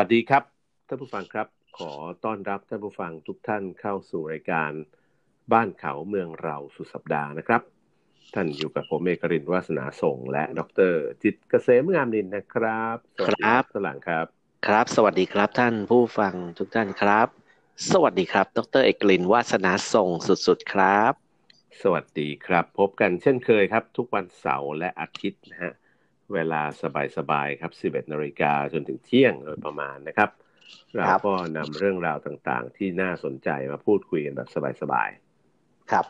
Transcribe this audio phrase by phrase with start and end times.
[0.00, 0.42] สวัสดีครับ
[0.88, 1.46] ท่านผู้ฟังครับ
[1.78, 1.92] ขอ
[2.24, 4.70] ต้อนรับท่านผู้ฟังทุกท่านเข้าสู่รายการ
[5.52, 7.62] บ้านเขาเมืองเราสุดสัปดาห์นะครับ
[8.34, 10.60] ท่านอยู่กับผมเอกรินวาสนาส่ง และด
[10.92, 14.26] ร จิตเกษมงามนินนะครับสวัสดีครับสลังครับ
[14.66, 17.28] ครับ สวัสดีครับท่านผู้ฟังทุกท่านครับ
[17.92, 20.08] สวัสดีครับ ดรเอกรินวาสนาส่ง
[20.46, 21.12] สุดๆครับ
[21.82, 25.74] สวัสดีครับ พบกันเช่นเคยครับ ทุกวันเสาร์และอาทิตย์นะฮะ
[26.34, 26.62] เวลา
[27.16, 30.30] สบายๆครับ 11นาฬิกาจนถึงเที่ยงโดยประมาณนะครับ
[30.96, 34.48] เราก็นำเรื่องราวต่างๆ ที่น่าสนใจมาพูดคุยกันแบบ
[34.82, 36.06] สบายๆ ครับ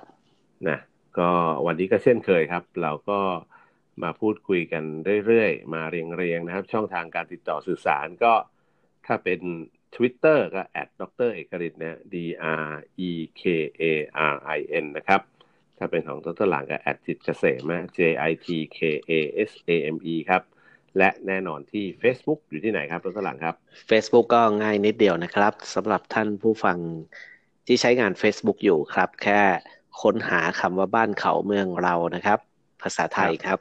[0.68, 0.78] นะ
[1.18, 1.30] ก็
[1.66, 3.20] วันนี้ก็เช่นเคยครับ เราก็
[4.02, 4.84] มาพูดคุยกัน
[5.26, 8.34] เรื่อยๆ มาเรียงๆ นะครับ ช่องทางการติดต่อสื่อสารก็
[9.06, 9.40] ถ้าเป็น
[9.94, 12.14] Twitter ก็แอดดรเอกรินนะ D
[12.66, 12.70] R
[13.08, 13.42] E K
[13.80, 13.82] A
[14.32, 15.20] R I N นะครับ
[15.78, 18.78] ถ้าเป็นของตัวตหลังก็แอดจิตเกษม J I T K
[19.10, 19.12] A
[19.48, 20.42] S A M E ครับ
[20.98, 23.54] และแน่นอนที่ Facebook อยู่ที่ไหนครับตัวตหลังครับ
[23.90, 26.78] Facebook ก็ง่ายนิดเดียวนะครับสำหรับท่านผู้ฟัง
[27.66, 29.40] ที่ใช้งาน Facebook อยู่ครับ แค่
[30.02, 32.38] ค้นหาคำว่าบ้านเขาเมืองเรานะครับ
[32.82, 33.58] ภาษาไทยครับ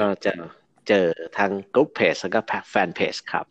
[0.00, 0.32] ก็จะ
[0.88, 1.06] เจอ
[1.38, 3.46] ทางกลุ่มเพจแล้วก็แฟนเพจครับ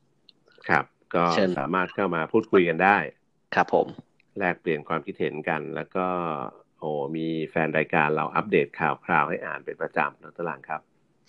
[0.69, 1.23] ครับ ก็
[1.59, 2.97] สามารถเข้ามาพูดคุยกันได้
[3.55, 3.87] ครับผม
[4.39, 6.05] แลกเปลี่ยนความคิดเห็นกันแล้วก็
[6.63, 6.64] โอ้
[7.15, 10.81] มีแฟนรายการเราอัปเดตข่าวคราวให้อ่านเป็นประจำนะตลางครับ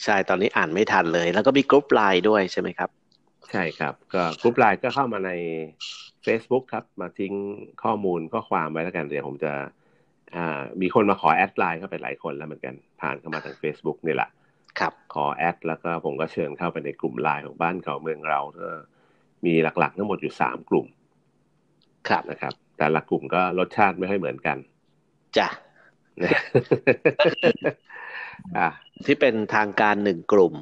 [0.05, 2.91] ใช่ตอนนี้อ่านไม่ทันเลย แล้วก็มี group LINE ด้วยใช่ไหมครับ
[3.51, 5.33] ใช่ครับ ก็ group LINE ก็เข้ามาใน
[6.27, 7.33] Facebook ครับ มาทิ้ง
[7.83, 9.53] ข้อมูลข้อความไว้แล้วกันเดี๋ยวผมจะ
[10.81, 14.29] มีคนมาขอ add LINE เข้าไปหลายคนแล้วเหมือนกันผ่านเข้ามาทาง Facebook นี่แหละ
[14.79, 18.69] ครับขอ add แล้วก็ผมก็เชิญเข้าไปในกลุ่มไลน์ของบ้านเขาเมืองเราก็
[19.47, 20.87] มีหลักๆ ทั้งหมดอยู่สามกลุ่ม
[22.09, 24.59] ครับนะครับ แต่ละกลุ่มก็รสชาติไม่ค่อยเหมือนกัน
[25.39, 25.49] จ้ะ
[29.07, 30.55] ที่เป็นทางการหนึ่งกลุ่ม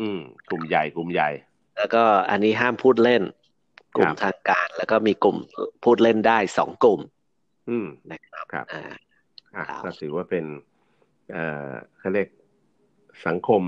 [0.00, 1.30] อืม กลุ่มใหญ่กลุ่มใหญ่
[1.76, 3.22] แล้วก็อันนี้ห้ามพูดเล่น
[3.96, 5.36] กลุ่มทางการ แล้วก็มีกลุ่ม
[5.84, 7.00] พูดเล่นได้สองกลุ่ม
[7.70, 10.44] อืมนะครับครับ อ่าก็ถือว่าเป็น
[11.32, 12.28] เอ่อเขาเรียก
[13.26, 13.62] สังคม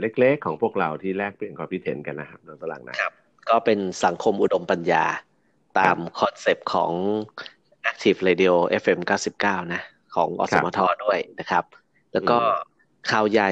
[0.00, 3.12] เล็กๆ ของพวกเราที่แลกเปลี่ยนความคิดเห็นกันนะครับตลังนะครับ
[3.50, 5.04] ก็เป็นสังคมอุดมปัญญา
[5.78, 6.92] ตาม concept ของ
[7.90, 8.52] Active Radio
[8.82, 8.98] FM
[9.36, 9.82] 99 นะ
[10.14, 11.64] ของอสมทด้วยนะครับ
[12.12, 12.36] แล้วก็
[13.10, 13.50] ข่าวใหญ่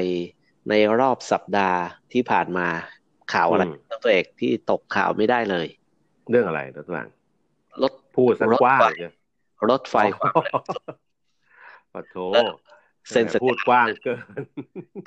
[0.71, 1.81] ในรอบสัปดาห์
[2.13, 2.69] ที่ผ่านมา
[3.33, 3.63] ข่าวอะไร
[4.05, 5.67] ตัวเอกที่ตกข่าวไม่ได้เลย
[6.31, 7.09] เรื่องอะไรตัวหลัง
[7.83, 8.77] รถพูดสักว่า
[9.71, 10.43] รถไฟความ
[11.95, 12.17] ปะโถ
[13.11, 14.21] เส้นพูดกว้างเกิน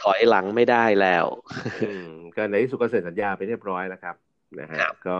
[0.03, 1.25] ถอยหลังไม่ได้แล้ว
[2.35, 4.15] ก็ในที่สุดก็เซ็นสัญญาไปเรียบร้อยแล้วครับ
[4.59, 5.19] นะฮะก็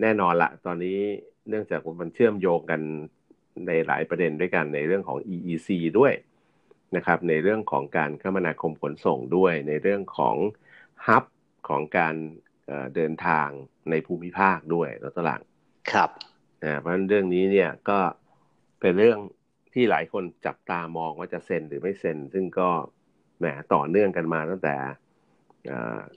[0.00, 0.98] แน่นอนละตอนนี้
[1.48, 2.80] เนื่องจากมันเชื่อมโยงกัน
[3.66, 5.68] ในหลายประเด็นด้วยกันในเรื่องของ EEC
[5.98, 6.12] ด้วย
[6.96, 10.36] นะครับ ในเรื่องของการคมนาคมขนส่งด้วย ในเรื่องของ
[11.06, 11.24] ฮับ
[11.68, 12.14] ของการ
[12.94, 13.48] เดินทาง
[13.90, 15.42] ในภูมิภาคด้วยรถตลัง
[15.92, 16.10] ครับ
[16.64, 17.98] นะเพราะฉะนั้นเรื่องนี้เนี่ยก็
[18.80, 19.18] เป็นเรื่อง
[19.74, 22.68] ที่หลายคนจับตามองว่าจะเซ็นหรือไม่เซ็น ซึ่งก็
[23.38, 24.76] แหมต่อเนื่องกันมาตั้งแต่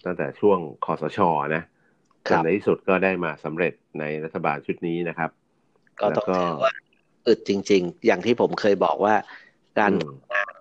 [0.06, 1.20] ตั้งแต่ช่วงคอสช
[1.56, 1.64] นะ
[2.30, 5.30] จนในที่สุดก็ได้มาสำเร็จในรัฐบาลชุดนี้นะครับ
[6.00, 6.74] ก็ต้องถือว่า
[7.28, 9.16] อึดจริง ๆ อย่างที่ผมเคยบอกว่า
[9.80, 9.94] การ
[10.34, 10.54] งาน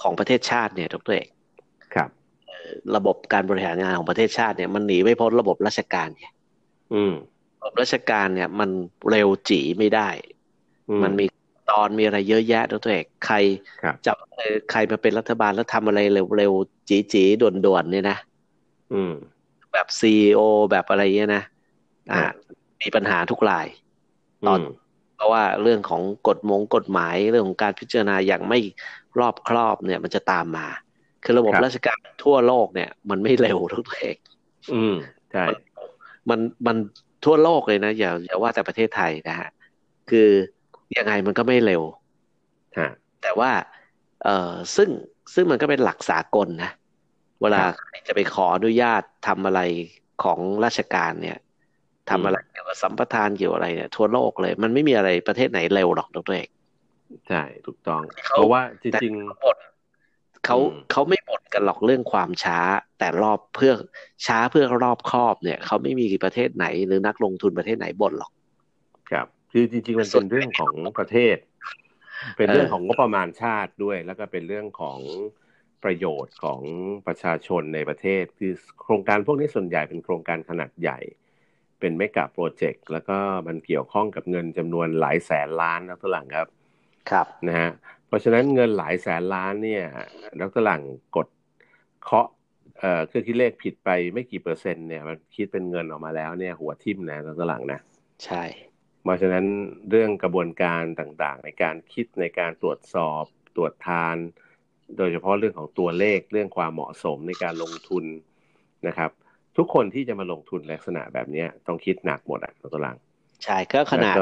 [0.00, 1.28] ของประเทศชาติเนี่ยทุกตัวเอง
[1.94, 2.10] ครับ
[2.96, 6.26] ระบบการบริหารงานของประเทศชาติเนี่ยมันหนีไม่พ้นระบบราชการไง
[7.60, 8.70] ระบบราชการเนี่ย มัน
[9.10, 10.08] เร็วจีไม่ได้
[11.02, 11.26] มันมี
[11.70, 13.36] ตอนมีอะไรเยอะแยะตัวเองใคร
[14.06, 14.16] จับ
[14.70, 16.00] ใครมาเป็นรัฐบาลแล้วทำอะไร
[16.36, 18.18] เร็วๆจีๆด่วนๆเนี่ยนะ
[18.94, 19.14] อืม
[19.76, 21.44] แบบซีอแบบอะไรเงี้ยนะ
[22.12, 22.22] อ่า
[22.82, 23.66] มีปัญหาทุกราย
[24.46, 24.60] ตอน
[25.16, 28.58] เพราะว่าเรื่องของกฎมงกฎหมายเรื่องของการพิจารณาอย่างไม่
[29.18, 30.66] รอบครอบเนี่ย มันจะตามมา
[31.24, 34.16] คือระบบราชการทั่วโลกเนี่ย มันไม่เร็วทุกเอก
[34.74, 34.94] อืม
[35.32, 35.44] ใช่
[36.30, 36.76] มันมัน
[37.24, 39.48] ทั่วโลกเลยนะอย่าอย่าว่าแต่ประเทศไทยนะฮะ
[40.10, 40.28] คือ
[40.96, 41.82] ยังไงมันก็ไม่เร็ว
[43.22, 43.50] แต่ว่า
[44.24, 44.88] เอ่อซึ่ง
[45.34, 46.70] ซึ่งมันก็เป็นหลักสากลนะ
[47.42, 47.62] เวลา
[48.06, 49.60] จะไปขออนุญาตทำอะไร
[50.22, 51.38] ของราชการเนี่ย
[52.10, 56.48] ทำอะไรเกี่ยวกับสัมปทานเกี่ยวอะไรเนี่ยทั่วโลกเลย มันไม่มีอะไรประเทศไหนเร็วหรอกดรเอก
[57.28, 60.58] ใช่ถูกต้อง เพราะว่าจริงๆเขา
[60.92, 62.58] เขาไม่บ่นกันหรอกเรื่องความช้า
[62.98, 63.72] แต่รอบเพื่อ
[64.26, 68.32] ช้าเพื่อรอบครอบเนี่ยเขาไม่มีประเทศไหนหรือนักลงทุนประเทศไหนบ่นหรอก
[69.10, 71.36] ครับ คือจริง ๆ มันเป็นเรื่องของประเทศ
[72.36, 74.98] เป็นเรื่องของงบประมาณชาติด้วย แล้วก็เป็นเรื่องของ
[75.84, 76.60] ประโยชน์ของ
[77.06, 78.52] ประชาชนในประเทศ คือ
[78.82, 80.98] โครงการพวกนี้ส่วนใหญ่เป็นโครงการขนาดใหญ่
[81.80, 86.48] เป็นไม่กับโปรเจกต์แล้วก็มันเกี่ยวข้องกับเงินจำนวนหลายแสนล้านนะทุกหลังครับ
[87.10, 87.70] ครับนะฮะ
[88.06, 89.84] เพราะฉะนั้นเงินหลายแสนล้านเนี่ย
[90.40, 90.82] ดรหลัง
[91.16, 91.28] กด
[92.02, 92.28] เคาะ
[92.78, 97.80] เอ่อเครื่องคิดเลขผิดไปไม่กี่เปอร์เซ็นต์เนี่ยมันคิดเป็นเงินออกมาแล้วเนี่ยหัวทิ่มนะตอนหลังนะ
[98.24, 98.42] ใช่
[99.02, 99.44] เพราะฉะนั้น
[99.90, 103.24] เรื่องกระบวนการต่างๆ ในการคิดในการตรวจสอบ
[103.56, 104.16] ตรวจทาน
[104.96, 108.04] โดยเฉพาะเรื่องของตัวเลขเรื่องความเหมาะสมในการลงทุน
[108.86, 109.10] นะครับ
[109.56, 112.96] ทุกคนที่จะมาลงทุนลักษณะแบบนี้ต้องคิดหนักหมดอะตัวหลัง
[113.44, 114.16] ใช่ก็ขนาด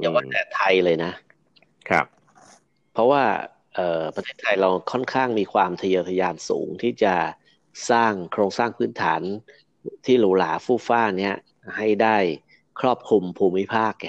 [0.00, 1.12] อย่าว่าแต่ไทยเลยนะ
[1.90, 2.06] ครับ
[2.92, 3.22] เพราะว่า
[3.74, 7.14] เอ่อประเทศไทยเราค่อนข้างมีความทะเยอทะยานสูงที่จะ
[7.90, 9.22] สร้างโครงสร้างพื้นฐาน
[10.06, 11.36] ที่หรูหราฟู่ฟ้าเนี้ย
[11.76, 12.16] ให้ได้
[12.80, 14.06] ครอบคลุมภูมิภาคแก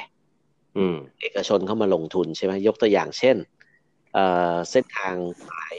[1.21, 3.35] เอกชนเข้ามาลงทุนใช่ไหมยกตัวอย่างเช่น
[4.15, 5.15] เเส้นทาง
[5.47, 5.77] สาย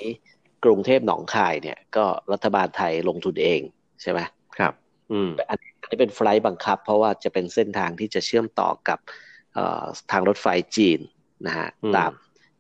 [0.65, 3.61] กรุงเทพหนองคายเนี่ยก็รัฐบาลไทยลงทุนเอง
[4.03, 4.21] ใช่ไหม
[4.59, 4.73] ครับ
[5.13, 8.99] อืมอันนี้เป็นไฟล์บังคับ เพราะว่าจะเป็นเส้นทางที่จะเชื่อมต่อกับ
[10.13, 10.47] ทางรถไฟ
[10.77, 11.01] จีน
[11.47, 12.13] นะฮะตาม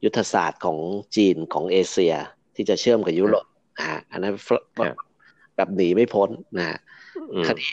[0.04, 0.78] ยุทธศาสตร์ของ
[1.16, 2.14] จีนของเอเชีย
[2.56, 3.46] ที่จะเชื่อมกับยุโรป
[3.78, 4.34] นะฮะอันนั้น
[5.56, 6.78] แบบหนีไม่พ้นนะฮะ
[7.48, 7.66] คดี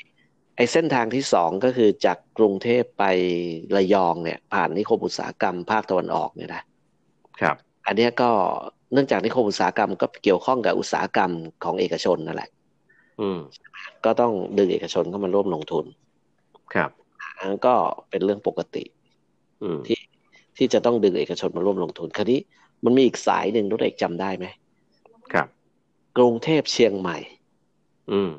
[0.55, 3.03] ไอ้เส้นทางที่สองก็คือจากกรุงเทพไป
[3.75, 6.63] ระยองเนี่ย ผ่านนิคมอุตสาหกรรมภาคตะวันออกเนี่ยนะ
[7.41, 8.30] ครับ อันนี้ก็
[8.94, 11.31] เนื่องจากนิคมอุตสาหกรรมก็เกี่ยวข้องกับอุตสาหกรรม
[11.63, 12.50] ของเอกชนนั่นแหละ
[13.21, 13.39] อืม
[14.06, 15.85] ก็ต้องดึงเอกชนเข้ามาร่วมลงทุน
[16.74, 16.89] ครับ
[17.38, 17.75] อันก็
[18.09, 18.83] เป็นเรื่องปกติ
[19.88, 20.00] ที่
[20.57, 22.39] ที่จะต้องดึงเอกชนมาร่วมลงทุน คราวนี้
[22.83, 24.45] มันมีอีกสายหนึ่งทุกเอกจำได้ไหม
[25.33, 25.47] ครับ
[26.18, 27.18] กรุงเทพเชียงใหม่
[28.12, 28.31] อืม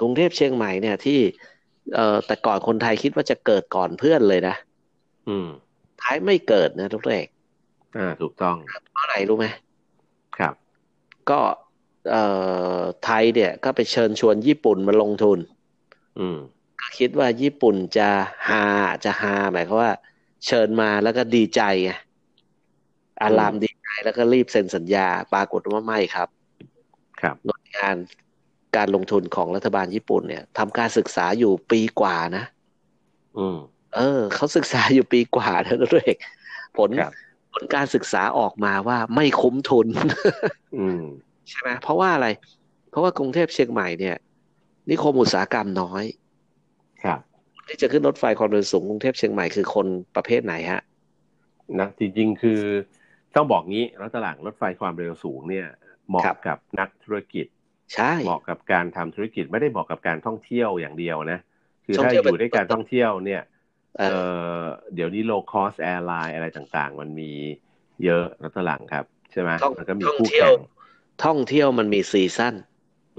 [0.00, 1.18] กรุงเทพเชียงใหม่เนี่ยที่
[1.94, 4.54] เอ่อแต่ก่อนคนไทยคิดว่าจะเกิดก่อนเพื่อนเลยนะ
[5.28, 5.48] อืม
[6.00, 7.28] ท้ายไม่เกิดนะทุกเอก
[7.96, 8.56] อ่าถูกต้อง
[8.92, 9.46] เพราะอะไรรู้ไหม
[10.38, 10.54] ครับ
[11.30, 11.40] ก็
[12.10, 12.24] เอ่
[12.78, 15.38] อไทยเนี่ยก็ไปเชิญชวนญี่ปุ่นมาลงทุน
[16.18, 16.38] อืม
[16.80, 18.08] ก็คิดว่าญี่ปุ่นจะ
[18.48, 18.64] ฮา
[19.04, 19.92] จะฮาหมายความว่า
[20.46, 21.90] เชิญมาแล้วก็ดีใจไง
[23.22, 26.28] อารามดีใจแล้วก็รีบเซ็นสัญญา ปรากฏว่าไม่ครับ
[27.20, 27.96] ครับหน่วยงาน
[28.76, 32.44] การลงทุนของรัฐบาลญี่ปุ่นเนี่ยทำการศึกษาอยู่ปีกว่านะ
[33.38, 33.58] อืม
[33.96, 36.08] เออเขาศึกษาอยู่ปีกว่าแล้วด้วย
[36.76, 36.90] ผล
[37.52, 39.86] ผลการศึกษาออกมาว่าไม่คุ้มทุน
[40.78, 41.02] อืม
[41.48, 42.28] ใช่ไหมเพราะว่าอะไร
[42.90, 44.16] เพราะว่ากรุงเทพเชียงใหม่เนี่ย
[44.90, 46.04] นิคมอุตสาหกรรมน้อย
[47.04, 47.20] ครับ
[47.68, 49.86] ที่จะขึ้นรถไฟความเร็วสูงกรุงเทพเชียงใหม่คือคน
[50.16, 50.82] ประเภทไหนฮะ
[51.80, 52.60] นะจริงๆคือ
[53.34, 55.66] ต้องบอกงี้รถตลาดรถไฟความเร็วสูงเนี่ย
[56.08, 57.46] เหมาะกับนักธุรกิจ
[57.94, 61.38] ใช่เหมาะกับการทำธุรกิจไม่ได้เหมาะกับการท่องเที่ยวอย่างเดียวนะ
[61.84, 63.42] คือถ้าอยู่ด้วยการท่องเที่ยวเนี่ย
[63.98, 64.02] เอ
[64.60, 64.64] อ
[64.94, 67.30] เดี๋ยวนี้ low cost airline อะไรต่างๆ มันมี
[68.04, 70.58] เยอะรถตลาดครับ ใช่ไหมมันก็มีคู่แข่ง
[71.24, 72.54] ท่องเที่ยวมันมีซีซั่น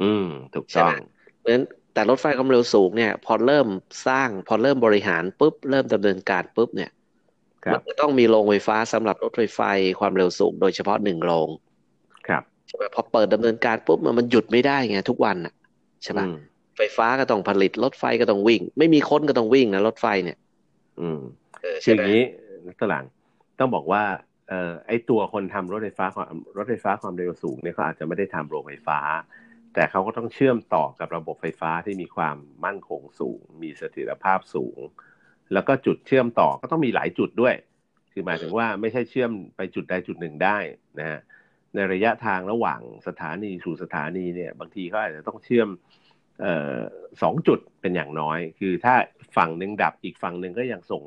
[0.02, 0.26] อืม
[0.56, 0.94] ถูกต้อง
[1.38, 3.68] เพราะฉะนั้นแต่รถไฟความเร็วสูงเนี่ย พอเริ่ม
[4.08, 6.92] สร้าง พอเริ่มบริหารปุ๊บ เริ่มดำเนินการปุ๊บเนี่ย
[7.88, 9.62] มันต้องมีโรงไฟฟ้าสำหรับรถไฟไฟ
[10.00, 11.50] ความเร็วสูงโดยเฉพาะหนึ่งโรง
[12.28, 15.54] ครับใช่ไหมพอเปิดดำเนินการปุ๊บมันหยุดไม่ได้ไงทุกวันอะ
[16.04, 16.20] ใช่ไหม
[16.78, 20.38] ไฟฟ้าก็ต้องผลิตรถไฟก็ต้องวิ่ง ไม่มีคนก็ต้องวิ่งนะรถไฟเนี่ย
[21.02, 21.20] อืม
[21.62, 22.22] คืออย่างนี้
[22.68, 23.04] นักตลาด
[23.60, 24.04] ต้องบอกว่า
[24.50, 26.28] เอ่อไอตัวคนทำรถไฟฟ้าความ
[26.58, 29.00] รถไฟฟ้าความเร็วสูงเนี่ยเขาอาจจะไม่ได้ทำโรงไฟฟ้า
[29.74, 34.80] แต่เขาก็ต้องเชื่อมต่อกับระบบไฟฟ้าที่มีความมั่นคงสูง มีเสถียรภาพสูง
[35.54, 37.56] แล้วก็จุดเชื่อมต่อก็ต้องมีหลายจุดด้วย
[38.14, 40.58] คือหมายถึงว่าไม่ใช่เชื่อมไปจุดใดจุดหนึ่งได้
[41.00, 41.20] นะฮะ
[41.76, 45.99] ในระยะทางระหว่างสถานีสู่สถานีเนี่ย บางทีเขาอาจจะต้องเชื่อมออ
[47.22, 48.96] สองจุดเป็นอย่างน้อย คือถ้า
[49.38, 51.04] ฝั่งหนึ่งดับอีกฝั่งหนึ่งก็ยังส่ง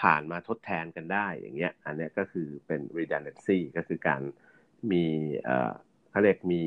[0.00, 4.22] ผ่านมาทดแทนกันได้อย่างเงี้ย อันนี้ก็คือเป็น redundancy ก็คือการ
[4.92, 5.04] มี
[6.10, 6.64] เขาเรียกมี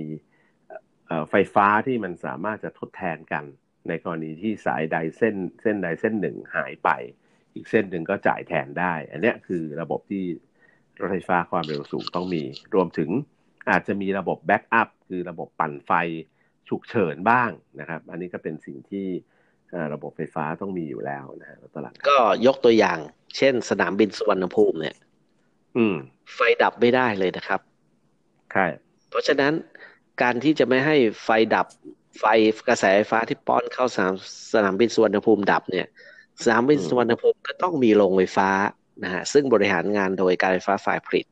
[1.30, 3.44] ไฟฟ้าที่มันสามารถจะทดแทนกัน
[3.88, 6.90] ในกรณีที่สายใดเส้นเส้นใดเส้นหนึ่งหายไป
[7.54, 10.24] อีกเส้นหนึ่งก็จ่ายแทนได้ อันนี้คือระบบที่
[11.00, 13.10] รถไฟฟ้าความเร็วสูงต้องมี รวมถึง
[13.70, 15.92] อาจจะมีระบบแบ็กอัพคือระบบปั่นไฟ
[16.70, 17.50] ฉุกเฉินบ้าง
[17.80, 19.06] นะครับ อันนี้ก็เป็นสิ่งที่
[19.94, 23.00] ระบบไฟฟ้าต้องมีอยู่แล้วนะฮะตลาดก็ยกตัวอย่าง
[23.38, 24.96] เช่น สนามบินสุวรรณภูมิเนี่ย
[25.78, 25.96] อืม
[26.34, 27.60] ไฟดับไม่ได้เลยนะครับ
[28.54, 28.66] ใช่
[29.10, 29.54] เพราะฉะนั้น
[30.22, 31.68] การที่จะไม่ให้ไฟดับ
[32.20, 32.26] ไฟ
[32.68, 34.14] กระแสไฟฟ้าที่ป้อนเข้าสนาม
[34.54, 35.88] สนามบินสุวรรณภูมิดับเนี่ย
[36.44, 38.50] สนามบินสุวรรณภูมิก็ต้องมีโรงไฟฟ้า
[39.04, 41.26] นะฮะซึ่งบริหารงานโดยการไฟฟ้าฝ่ายผลิต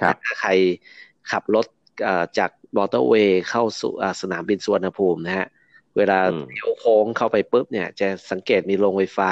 [0.00, 0.50] ครับถ้าใคร
[1.30, 1.66] ขับรถ
[2.38, 5.46] จาก บอเตอร์เวย์เข้าสู่สนามบินสุวรรณภูมินะฮะ
[5.96, 6.18] เวลา
[6.48, 9.30] เลี้ยวโค้งเข้าไปปุ๊บเนี่ย จะสังเกตมีโรงไฟฟ้า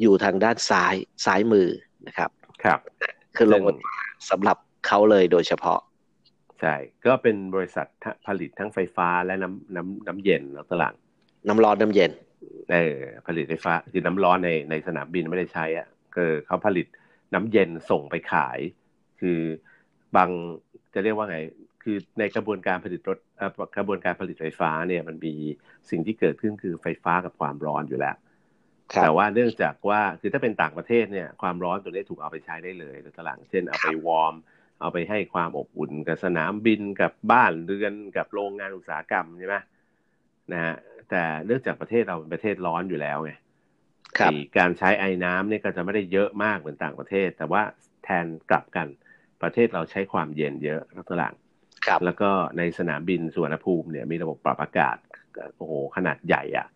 [0.00, 0.94] อยู่ทางด้านซ้าย
[1.24, 1.68] ซ้ายมือ
[2.06, 2.30] นะครับ
[2.64, 2.78] ครับ
[3.36, 3.94] คือโรงไฟฟ้า
[4.30, 4.56] สำหรับ
[4.86, 5.80] เขาเลยโดยเฉพาะ
[6.60, 6.74] ใช่
[7.06, 7.86] ก็เป็นบริษัท
[8.26, 10.92] ผลิตทั้งไฟฟ้าและน้ำน้ำน้ำเย็นแล้วตลาด
[11.48, 12.10] น้ำร้อนน้ำเย็น
[12.72, 12.94] เออ
[13.26, 16.86] ผลิตไฟฟ้าคือน้ำร้อนในในสนามบินไม่ได้ใช้อะก็เขาผลิต
[17.34, 18.58] น้ำเย็นส่งไปขาย
[19.20, 19.40] คือ
[20.16, 20.30] บาง
[20.94, 21.38] จะเรียกว่าไง
[21.84, 23.18] คือในกระบวนการผลิตรถ
[23.76, 25.34] กระบวนการผลิตไฟฟ้าเนี่ยมันมี
[25.90, 28.16] สิ่งที่เกิดขึ้นคือไฟฟ้ากับความร้อนอยู่แล้ว
[29.02, 34.34] แต่ว่าเนื่องจากว่าคือถ้าเป็นต่างประเทศเนี่ยความร้อนตัวนี้ถูกเอาไปใช้ได้เลยในตลาดเช่นเอาไปวอร์ม
[34.80, 39.56] เอาไปให้ความอบอุ่นกับสนามบินกับบ้านเรือนกับโรงงานอุตสาหกรรมใช่ไหม
[40.52, 40.74] นะฮะ
[41.10, 43.32] แต่เนื่องจากประเทศเราเป็นประเทศร้อนอยู่แล้วไง
[44.58, 47.62] การใช้ไอน้ำเนี่ยก็จะไม่ได้เยอะมากเหมือนต่างประเทศ แต่ว่า
[48.04, 48.86] แทนกลับกัน
[49.42, 51.12] ประเทศเราใช้ความเย็นเยอะนักต
[51.90, 54.96] ลาดแล้วก็ในสนามบินสุวรรณภูมิเนี่ยมีระบบปรับอากาศ
[55.56, 56.66] โอ้โหขนาดใหญ่อะ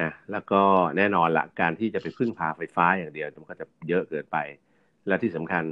[0.00, 0.62] นะแล้วก็
[0.96, 4.36] แน่นอนละการที่จะไปพึ่งพาไฟฟ้าอย่างเดียวมันก็จะเยอะเกินไป
[5.06, 5.64] และที่สำคัญ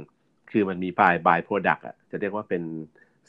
[0.51, 2.63] คือมันมี by by-product อะจะเรียกว่าเป็น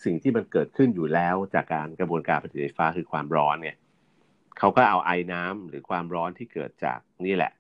[0.05, 3.77] สิ่งที่มันเกิดขึ้นอยู่แล้วจากการกระบวนการผลิตไฟฟ้าคือความร้อนเนี่ย
[4.59, 7.53] เขาก็เอาไอ้น้ำหรือความร้อนที่เกิดจากนี่แหละ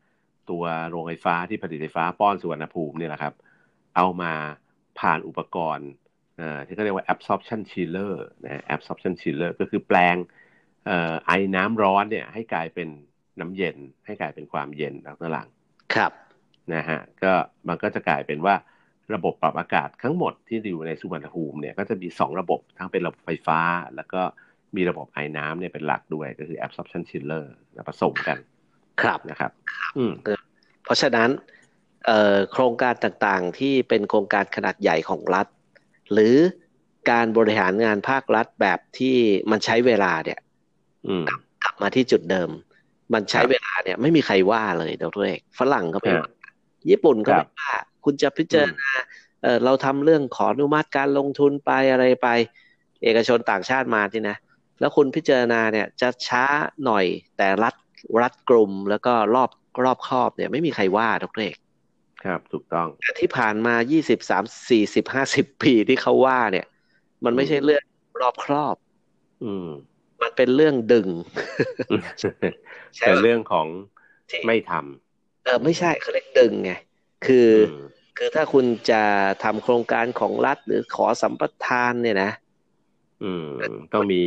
[0.50, 3.34] ตัวโรงไฟฟ้าที่ผลิตไฟฟ้าป้อนสุวรรณภูมิเนี่ยแหละครับ
[3.96, 4.32] เอามา
[5.00, 5.88] ผ่านอุปกรณ์
[6.66, 8.12] ที่เขาเรียกว่า absorption chiller
[8.44, 10.16] นะ absorption chiller ก็คือแปลง
[11.26, 12.88] ไอ้น้ำร้อนเนี่ยให้กลายเป็น
[13.40, 15.48] น้ำเย็น ให้กลายเป็นความเย็นข้างหลัง
[15.94, 16.12] ครับ
[16.74, 17.32] นะฮะก็
[17.68, 18.54] มันก็จะกลายเป็นว่า
[19.14, 23.60] ระบบปรับอากาศทั้งหมดที่อยู่ในสุวรรณภูมิเนี่ยก็จะมี 2 ระบบทั้งเป็นระบบไฟฟ้า
[23.96, 24.22] แล้วก็
[24.76, 27.44] มีระบบไอ้น้ำเนี่ยเป็นหลักด้วยก็คือ absorption chiller
[27.88, 28.38] ผสมกัน
[29.02, 29.50] ครับนะครับ
[29.96, 30.12] อืม
[30.84, 31.30] เพราะฉะนั้น
[32.52, 35.46] โครงการต่างๆที่เป็นโครงการขนาดใหญ่ของรัฐ
[36.12, 36.34] หรือ
[37.10, 39.16] การบริหารงานภาครัฐแบบที่
[39.50, 40.38] มันใช้เวลาเนี่ย
[41.62, 42.50] กลับมาที่จุดเดิม
[43.14, 46.30] มันใช้เวลาเนี่ย ไม่มีใครว่าเลยดรเอกฝรั่งก็ไม่ว่า
[46.90, 47.72] ญี่ปุ่นก็ไม่ว่า
[48.04, 48.88] คุณจะพิจารณา
[49.42, 52.28] เออเราทำเรื่องขออนุมัติการลงทุนไปอะไรไป
[53.02, 54.36] เอกชนต่างชาติมาที่นะ
[54.80, 56.44] แล้วคุณพิจารณาเนี่ยจะช้า
[56.84, 57.04] หน่อย
[57.36, 57.74] แต่รัฐ
[58.22, 59.50] รัฐกลุ่มแล้วก็รอบ
[59.84, 61.56] รอบครอบเนี่ย ไม่มีใครว่าดรเอก
[62.24, 66.66] ครับ ถูกต้องแต่ที่ผ่านมายี่สิบสามสี่สิบห้าสิบปีที่เขาว่าเนี่ย
[67.24, 67.82] มันไม่ใช่เรื่อง
[68.20, 68.76] รอบครอบ
[69.44, 69.68] อืม
[70.22, 71.08] มันเป็นเรื่องดึง
[73.00, 73.66] แต่เรื่องของ
[74.46, 76.72] ไม่ทำเออไม่ใช่เขาเรียกดึงไง
[77.26, 77.48] คือ
[78.18, 79.02] คือถ้าคุณจะ
[79.44, 82.30] ทำโครงการของรัฐหรือขอสัมปทานเนี่ยนะ
[83.22, 83.46] อืม
[83.92, 84.20] ต้องมี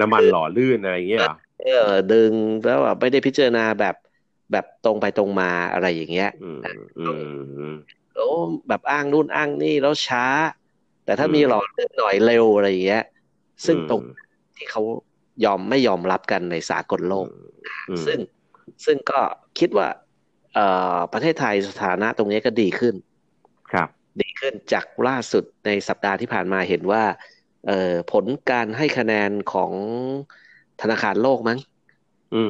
[0.00, 1.20] น้ำมันหล่อลื่นอะไรอย่างเงี้ย
[1.64, 2.32] เออดึง
[2.64, 3.94] แล้วแบบไม่ได้พิจารณาแบบ
[4.52, 6.30] แบบตรงไปตรงมาอะไรอย่างเงี้ย
[8.14, 8.28] โอ้
[8.68, 10.24] แบบอ้างนู่นอ้างนี่แล้วช้า
[11.04, 13.04] แต่ถ้ามีหล่อลื่นหน่อยเร็วอะไรอย่างเงี้ย
[13.66, 14.02] ซึ่งตรง
[14.56, 14.82] ที่เขา
[15.44, 17.28] ยอมไม่ยอมรับกันในสากลโลก
[18.06, 18.18] ซึ่ง
[18.84, 19.20] ซึ่งก็
[19.58, 19.88] คิดว่า
[21.12, 22.94] ประเทศไทยสถานะตรงนี้ก็ดีขึ้น
[23.72, 23.88] ครับ
[24.20, 27.04] ดีขึ้นจากล่าสุดในสัปดาห์ที่ผ่านมาเห็นว่า
[28.12, 29.72] ผลการให้คะแนนของ
[30.80, 31.58] ธนาคารโลกมั้ง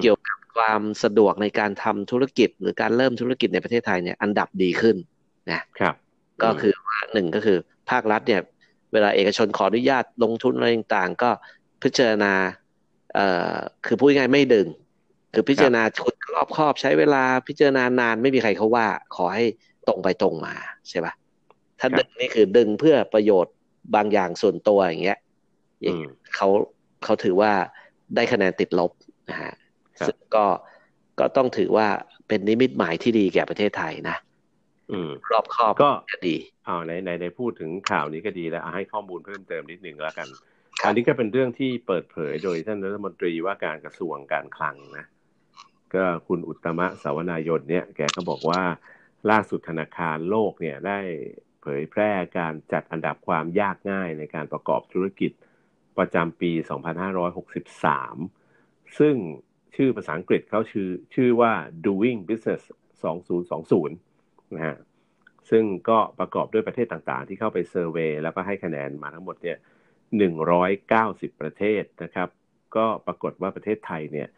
[0.03, 4.97] เกี่ยวกับ ความสะดวกในการทำธุรกิจ หรือการเริ่มธุรกิจในประเทศไทยเนี่ยอันดับดีขึ้น
[5.51, 5.95] นะครับ
[6.43, 7.59] ก็คือว่าหนึ่งก็คือ
[7.91, 8.41] ภาครัฐเนี่ย
[8.93, 11.31] เวลาเอกชนขออนุญาตลงทุนอะไรต่างๆ ก็
[11.83, 12.33] พิจารณา
[13.15, 13.55] เอ่อ
[13.87, 14.67] คือพูดง่ายไม่ดึง
[15.35, 19.45] คือพิจารณาชุดรอบครอบใช้เวลาพิจารณานานไม่มีใครเขาว่า ขอให้
[19.89, 20.55] ตรงไปตรงมา
[20.89, 21.13] ใช่ปะ
[21.81, 23.55] ถ้าดึงนี่คือดึงเพื่อประโยชน์
[23.95, 25.19] บางอย่างส่วนตัวอย่างเงี้ย
[26.35, 26.49] เขา
[27.05, 27.53] เขาถือว่า
[28.15, 28.93] ได้คะแนนติดลบ
[29.31, 29.53] นะฮะ
[30.07, 30.47] ซึ่งก็
[31.21, 31.89] ก็ต้องถือว่า
[32.29, 34.17] เป็นนิมิตหมายที่ดีแก่ประเทศไทยนะ
[35.33, 35.91] รอบครอบก็
[36.29, 40.29] ดีเอาในในในพูดถึงข่าวนี้ก็ดีแล้วให้ข้อมูลเพิ่มเติมนิดหนึ่งแล้วกัน
[40.85, 45.07] อันนี้ก็เป็นเรื่องที่เปิดเผยโดยท่านรัฐมนตรีว่าการกระทรวงการคลังนะ
[45.95, 48.63] ก็คุณอุตมะสาวนายนเนี่ยแกก็บอกว่า
[49.31, 50.99] ล่าสุดธนาคารโลกเนี่ยได้
[51.63, 55.33] เผยแพร่การจัดอันดับความยากง่ายในการประกอบธุรกิจ
[55.99, 56.51] ประจำปี
[57.95, 59.17] 2563 ซึ่ง
[59.77, 61.53] ชื่อภาษาอังกฤษเขาชื่อชื่อว่า
[61.87, 62.63] doing business
[63.43, 63.89] 2020
[64.55, 64.77] นะฮะ
[65.51, 69.59] ซึ่งก็ประกอบด้วยประเทศต่างๆ ที่เข้าไปเซอร์เวยแล้วก็ให้คะแนนมาทั้งหมดเนี่ย
[70.69, 72.29] 190 ประเทศนะครับ
[72.77, 74.29] ก็ปรากฏว่าประเทศไทยเนี่ย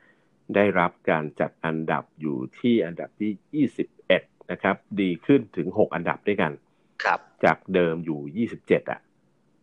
[0.55, 6.53] ได้รับการจัดอันดับอยู่ที่อันดับที่ 21 นะครับ ดีขึ้นถึง 6 อันดับด้วยกัน
[7.05, 9.00] ครับ จากเดิมอยู่ 27 อะ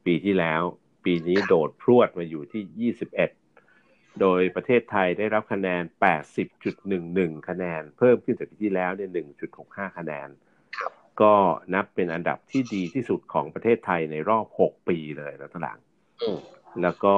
[0.05, 0.61] ปีที่แล้ว
[1.05, 3.40] ปีนี้โดดพรวดมาอยู่ที่ 21
[4.19, 5.83] โดยประเทศไทยได้รับคะแนน
[6.65, 9.09] 80.11 คะแนน เพิ่มขึ้นจากปีที่แล้วเนี่ย
[9.53, 10.29] 1.65 คะแนน
[11.21, 11.33] ก็
[11.73, 15.79] นับเป็นอันดับที่ดีที่สุดของประเทศไทยในรอบ 6 ปีเลยแล้วต่าง
[16.81, 17.15] แล้วก็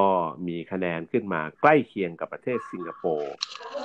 [0.47, 3.33] มีคะแนนขึ้นมาใกล้เคียงกับประเทศสิงคโปร์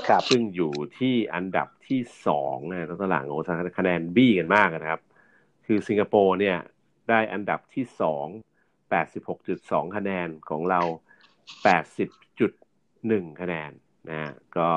[0.09, 3.39] ครับซึ่งอยู่ที่อันดับที่สองนะตลาดโอ้
[3.79, 5.03] คะแนนบี้กันมากนะครับ
[5.67, 6.57] คือสิงคโปร์เนี่ย
[7.09, 8.27] ได้อันดับที่สอง
[8.91, 10.81] แปดสิบหกจุดสองคะแนนของเรา
[11.65, 12.09] แปดสิบ
[12.41, 12.53] จุด
[13.09, 13.71] หนึ่งคะแนน
[14.11, 14.71] นะก็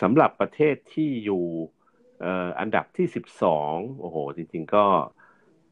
[0.00, 1.44] สำหรับประเทศที่อยู่
[2.60, 4.84] อันดับที่สิบสองโอ้โห จริง ๆ ก็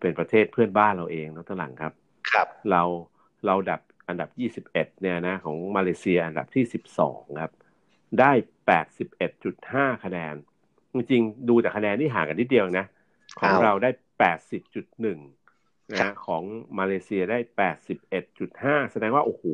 [0.01, 1.93] เป็นประเทศเพื่อนบ้านเราเองนะตลังครับ
[2.33, 2.83] ครับ เรา
[3.47, 7.53] เราดับอันดับยี่สิบเอ็ดเนี่ยนะของมาเลเซียอันดับที่สิบสองครับ
[8.21, 8.33] ได้
[8.67, 10.35] แปดสิบเอ็ดจุดห้าคะแนน
[10.95, 12.87] จริงๆ ดูแต่คะแนนที่ห่างกันนิดเดียวนะ
[13.41, 15.19] ของเราได้แปดสิบจุดหนึ่ง
[15.93, 16.43] นะของ
[16.79, 19.45] มาเลเซียได้แปดสิบเอ็ดจุดห้าแสดงว่า โอ้โห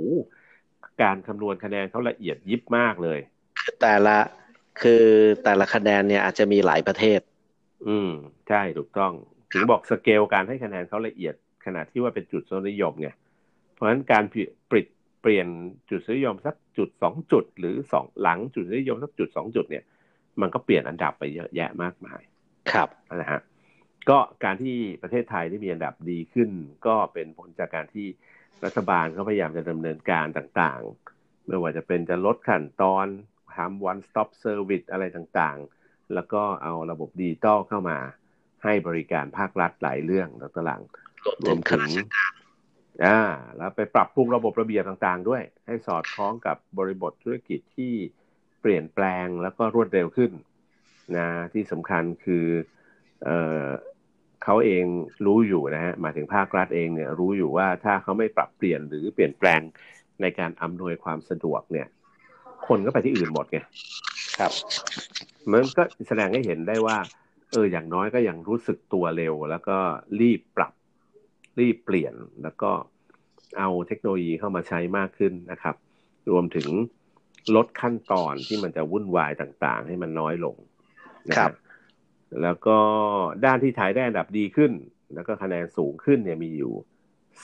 [1.02, 3.18] การคำนวณคะแนนเขาละเอียดยิบมากเลย
[3.80, 4.16] แต่ละ
[4.82, 5.06] คือ
[5.44, 7.20] แต่ละคะแนนเนี่ยอาจจะมีหลายประเทศ
[7.88, 8.10] อืม
[8.48, 9.12] ใช่ถูกต้อง
[9.52, 13.08] ถึงบอกสเกลการให้คะแนนเขาละเอียดขนาดที่ว่าเป็นจุดนิยมไง
[13.72, 14.24] เพราะฉะนั้นการ
[14.70, 14.86] ปริด
[15.20, 15.48] เปลี่ยน
[15.90, 19.84] จุดนิยมสักจุดสองจุด หรือสองหลังจุดนิยมสักจุดสองจุดเนี่ย
[20.40, 22.20] มันก็เปลี่ยนอันดับไปเยอะแยะมากมาย
[22.72, 23.40] ครับนะฮะ
[24.08, 26.50] ก็การที่ประเทศไทยได้มีอันดับดีขึ้น
[26.86, 28.06] ก็เป็นผลจากการที่
[28.64, 33.06] รัฐบาลเขาพยายามจะดำเนินการต่างๆ ไม่ว่าจะเป็นจะลดขั้นตอน
[33.54, 37.98] ทำ one stop service อะไรต่างๆ แล้วก็เอาระบบดิจิตอลเข้ามา
[38.64, 40.82] ให้บริการภาครัฐหลายเรื่องแล้วตลัง
[41.44, 41.88] รวมถึง
[43.04, 43.20] อ่า
[43.56, 47.92] แล้วไปปรับปรุงระบบระเบียบต่างๆ ด้วย ให้สอดคล้องกับบริบทธุรกิจที่
[48.60, 50.32] เปลี่ยนแปลงแล้วก็รวดเร็วขึ้น
[51.16, 52.46] นะที่สำคัญคือ
[53.24, 53.30] เอ
[53.60, 53.64] อ
[54.44, 54.84] เขาเอง
[55.26, 59.60] รู้อยู่นะฮะหมายถึงภาครัฐเองเนี่ยรู้อยู่ว่าถ้าเขาไม่ปรับเปลี่ยนหรือเปลี่ยนแปลง
[60.20, 61.86] ในการอำนวยความสะดวกเนี่ย
[62.66, 63.58] คนก็ไปที่อื่นหมดไง
[64.38, 64.52] ครับ
[65.52, 66.98] มันก็แสดงให้เห็นได้ว่า
[67.50, 69.78] เอออย่างน้อยก็ยังรู้สึกตัวเร็ว แล้วก็
[70.20, 70.72] รีบปรับ
[71.60, 72.70] รีบเปลี่ยนแล้วก็
[73.58, 75.74] เอาเทคโนโลยีเข้ามาใช้มากขึ้นนะครับ
[76.30, 76.68] รวมถึง
[77.56, 80.56] ลดขั้นตอนที่มันจะวุ่นวายต่างๆ ให้มันน้อยลง
[81.30, 81.52] นะครับ
[82.42, 82.78] แล้วก็
[83.44, 84.72] ด้านที่ถ่ายได้อันดับดีขึ้น
[85.14, 86.72] แล้วก็คะแนนสูงขึ้นเนี่ยมีอยู่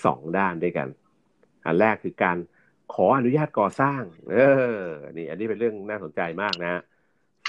[0.05, 0.89] สองด้านด้วยกัน
[1.67, 2.37] อันแรกคือการ
[2.93, 4.37] ขออนุญาตก่อสร้าง เอ
[4.75, 4.79] อ
[5.17, 6.83] นี่ อันนี้เป็นเรื่องน่าสนใจมากนะ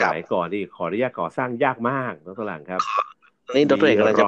[0.01, 2.81] สมัยก่อนนี่ขออนุญาตก่อสร้างยากมากน้องตลังครับ
[3.55, 4.25] นี่ดรเอกกำลังจะ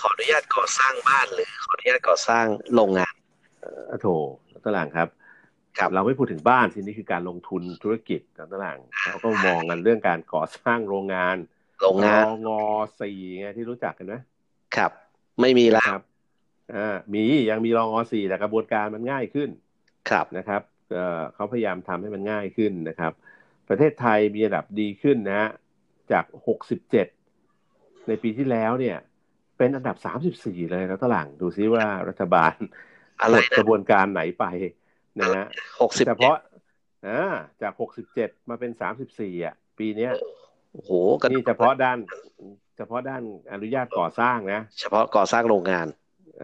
[0.00, 3.14] ขออนุญาตก่อสร้างบ้านหรือขออนุญาตก่อสร้างโรงงาน
[3.90, 4.06] อโถ
[4.64, 5.08] ตลางครับ
[5.78, 8.20] ครับเราไม่พูดถึงบ้านทีนี้คือการลงทุนธุรกิจ
[8.52, 11.36] ตลางเขาก็มองกันเรื่องการก่อสร้างโรงงาน
[11.80, 12.62] โรงงานงอ
[13.00, 14.14] สี่ไงที่รู้จักกันไหม
[14.76, 14.92] ครับ
[15.40, 16.02] ไม่มีแล้วครับ
[16.74, 19.48] อ่ามียังมีรองอสี่แต่กระบวนการมันง่ายขึ้น
[20.10, 20.62] ครับนะครับ
[21.34, 23.12] เขาพยายามทำให้มันง่ายขึ้นนะครับ
[23.68, 25.50] ประเทศไทยมีระดับดีขึ้นนะฮะ
[26.12, 27.06] จากหกสิบเจ็ด
[28.08, 28.96] ในปีที่แล้วเนี่ย
[29.58, 32.54] เป็นอันดับสามสิบสี่เลยแล้วตลังดูซิว่ารัฐบาล
[33.22, 34.44] อะไรกระบวนการไหนไป
[35.20, 35.46] นะฮะ
[35.80, 36.36] หกสิบเฉพาะ
[37.06, 37.20] อ่า
[37.62, 40.12] จากหกสิบเจ็ดมาเป็นสามสิบสี่อะ ปีเนี้ย
[40.78, 40.92] โอ้โห
[41.30, 41.98] นี่เฉพาะด้าน
[42.76, 45.86] เฉพาะด้านอนุญาตก่อสร้างนะ เฉพาะก่อสร้างโรงงาน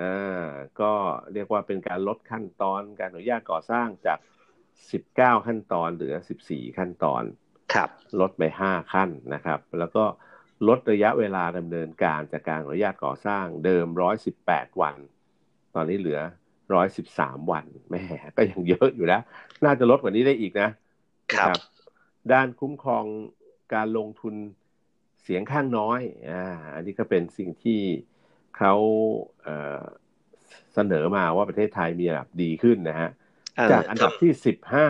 [0.01, 0.47] อ่า
[0.81, 0.93] ก็
[1.33, 4.19] เรียกว่าเป็นการลดขั้นตอนการอนุญาตก่อสร้างจาก
[4.93, 7.23] สิบเก้าขั้นตอนเหลือสิบสี่ขั้นตอน
[7.75, 7.89] ครับ
[8.21, 10.05] ลดไปห้าขั้นนะครับ แล้วก็
[10.69, 14.97] ลดระยะเวลาดำเนินการจากการอนุญาตก่อสร้างเดิมร้อยสิบแปดวัน
[15.75, 16.21] ตอนนี้เหลือ
[16.75, 18.03] ร้อยสิบสามวันแม่
[18.37, 19.21] ก็ยังเยอะอยู่นะ
[19.65, 20.69] น่าจะลดกว่านี้ได้อีกนะ
[21.35, 21.59] ครับ
[22.33, 23.05] ด้านคุ้มครอง
[23.75, 24.35] การลงทุน
[25.23, 26.01] เสียงข้างน้อย
[26.31, 27.81] อ่าอันนี้ก็เป็นสิ่งที่
[28.57, 28.75] เขา
[29.43, 33.11] เเสนอมาว่าประเทศไทยมีระดับดีขึ้นนะฮะ
[33.71, 34.87] จากอันดับที่สิบห้า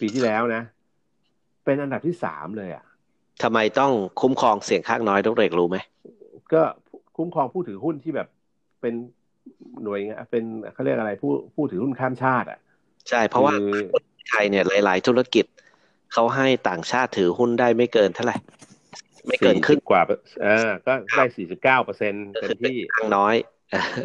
[0.00, 0.62] ปีที่แล้วนะ
[1.64, 2.84] เป็นอันดับที่สามเลยอะ
[3.42, 5.76] ทำไมต้องคุ้มครองเสียงข้างน้อยต้องเรกรู้ไหม
[6.52, 6.62] ก็
[7.16, 8.28] คุ้มครองผู้ถือหุ้นที่แบบ
[8.80, 8.94] เป็น
[9.82, 12.58] หน่วยเป็นเขาเรียกอะไรผู้ผู้ถือหุ้นข้ามชาติ อะ
[13.08, 13.54] ใช่เพราะว่า
[14.28, 15.44] ไทยเนี่ยหลาย ๆ ธุรกิจ
[16.12, 18.36] เขาให้ต่างชาติถือหุ้นได้ไม่เกินเท่าไหร่
[19.26, 20.02] ไม่เกินครึ่งกว่า
[20.42, 23.34] เออ ก็ได้สี่สิบเก้าเปอร์เซ็นต์เป็นที่ข้างน้อย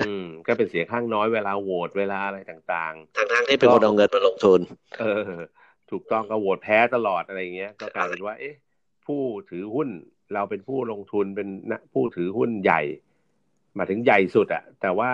[0.08, 4.60] อืม ก็เป็นเสียงข้างน้อยเวลาโหวตเวลาอะไรต่างๆ ทั้งๆที่เป็นคนเอาเงินมาลงทุน
[5.00, 5.22] เออ
[5.92, 8.56] ถูกต้องก็โหวตแพ้ตลอดอะไรเงี้ย ก็กลายเป็นว่า เอ๊ะ
[9.08, 9.90] ผู้ถือหุ้น
[10.34, 11.50] เราเป็นผู้ลงทุนเป็น
[11.94, 12.82] ผู้ถือหุ้นใหญ่
[13.78, 15.12] มาถึงใหญ่สุดอะแต่ว่า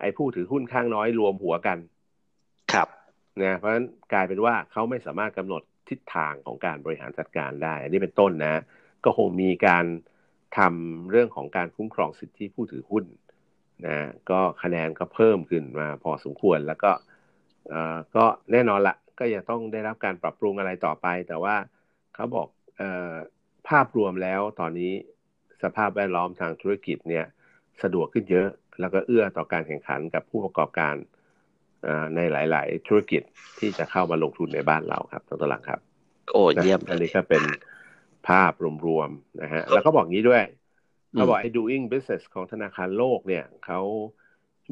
[0.00, 1.78] ไอ้ผู้ถือหุ้นข้างน้อยรวมหัวกัน
[2.72, 2.88] ครับ
[3.42, 8.62] นะเพราะฉะนั้นกลายเป็นว่าเขาไม่สามารถกำหนด ทิศทางของการบริหารจัดการได้ อันนี้เป็นต้นนะ
[9.04, 9.84] ก็คงมีการ
[10.58, 13.04] ทำเรื่องของการคุ้มครองสิทธิผู้ถือหุ้น
[13.86, 13.96] นะ
[14.30, 16.92] ก็คะแนนก็เพิ่มขึ้นมาพอสมควรแล้วก็
[18.16, 21.56] ก็แน่นอนละก็ยังต้องได้รับการปรับปรุงอะไรต่อไป แต่ว่า
[22.14, 22.48] เขาบอก
[23.68, 24.92] ภาพรวมแล้วตอนนี้
[25.62, 27.24] สภาพแวดล้อมทางธุรกิจเนี่ย
[27.82, 28.48] สะดวกขึ้นเยอะ
[28.80, 30.94] แล้วก็เอื้อต่อการแข่งขันกับผู้ประกอบการ
[32.16, 33.22] ในหลาย ๆ ธุรกิจ
[33.58, 35.80] ที่จะเข้ามาลงทุนในบ้านเราครับทั้งตลังครับ
[36.32, 37.42] โอ้เยี่ยมอันนี้ก็เป็น
[38.28, 38.52] ภาพ
[38.86, 40.44] รวมๆนะฮะแล้วก็บอกงี้ด้วย
[41.12, 43.80] เขาบอกไอ้ doing business ของธนาคารโลกเนี่ยเขา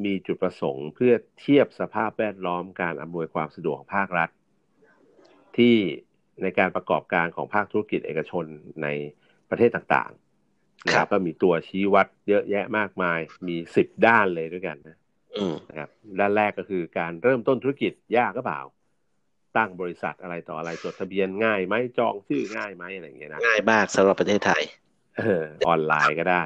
[0.05, 4.29] มีจุดประสงค์เพื่อเทียบสภาพแวดล้อมการอำนวยความสะดวกของภาครัฐ
[5.57, 5.75] ที่
[6.43, 8.45] ในการประกอบการของภาคธุรกิจเอกชน
[8.83, 8.87] ใน
[9.49, 14.97] ประเทศต่างๆนะก็มีตัวชี้วัดเยอะแยะมากมาย มีสิบด้านเลยด้วยกันนะ
[15.69, 18.61] นะครับด้านแรกก็คือการเริ่มต้นธุรกิจยากก็เปล่า
[19.57, 24.63] ตั้งบริษัทอะไรต่ออะไรจดทะเบียนง่ายไหมจองชื่อง่ายไหมอะไรอย่างเงี้ยนะง่ายมากสำหรับประเทศไทย
[25.19, 26.43] เออออนไลน์ก็ได้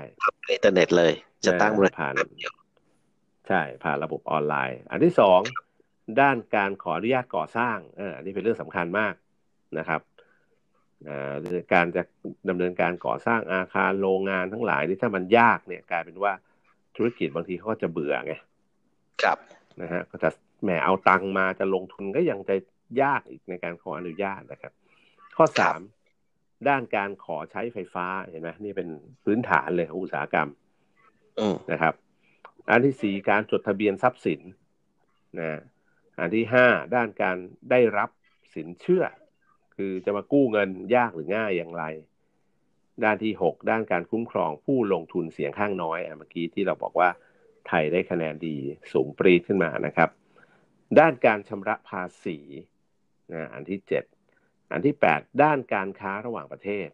[0.51, 1.13] อินเทอร์เน็ตเลย
[1.45, 2.13] จะตั้งบริษัท
[3.47, 5.41] ใช่ผ่านระบบออนไลน์ อันที่สอง
[6.21, 9.13] ด้านการขออนุญาตก่อสร้างเอออันนี้เป็นเรื่องสำคัญมาก
[9.77, 10.01] นะครับ
[11.73, 12.03] การจะ
[12.49, 16.33] ดำเนินการก่อสร้างอาคารโรงงานทั้งหลายนี่ถ้ามันยากเนี่ยกลายเป็นว่า
[16.95, 18.33] ธุรกิจบางทีเขาก็จะเบื่อไง
[19.23, 19.37] ครับ
[19.81, 20.29] นะฮะก็จะ
[20.63, 22.55] แหมเอาตังมาจะลงทุนก็ยังจะ
[23.01, 24.73] ยากอีกในการขออนุญาตนะครับ
[25.37, 25.79] ข้อสาม
[26.69, 28.89] ด้านการขอใช้ไฟฟ้าเห็นไหมนี่เป็น
[29.23, 30.49] พื้นฐานเลยของอุตสาหกรรม
[31.71, 31.93] นะครับ
[32.69, 34.41] อันที่สี่การจดทะเบียนทรัพย์สิน
[35.39, 35.59] นะ
[36.19, 37.37] อันที่ห้าด้านการ
[37.71, 38.09] ได้รับ
[38.55, 39.03] สินเชื่อ
[39.75, 41.83] คือจะมากู้เงินยากหรือง่ายอย่างไร
[43.03, 47.09] ด้านที่หกด้านการคุ้มครองผู้ลงทุนเสียงข้างน้อยเมื่อกี้ที่เราบอกว่า
[47.67, 48.57] ไทยได้คะแนนดี
[48.93, 50.09] สูงปรีขึ้นมานะครับ
[50.99, 52.37] ด้านการชำระภาษี
[53.33, 54.03] นะอันที่เจ็ด
[54.71, 56.89] อันที่แปดด้านการค้าระหว่างประเทศ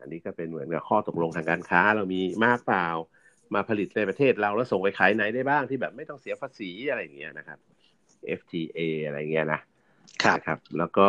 [0.00, 2.88] อันนี้ก็เป็นเหมือนกับข้อตกลงทางการค้าเรามีมากเปล่า
[3.54, 7.58] มาผลิตในประเทศเราแล้วส่งไปขายไหนได้บ้างที่แบบไม่ต้องเสียภาษีอะไรอย่างเงี้ยนะครับ
[8.38, 9.60] FTA อะไรเงี้ยนะ
[10.24, 11.08] ครับรบแล้วก็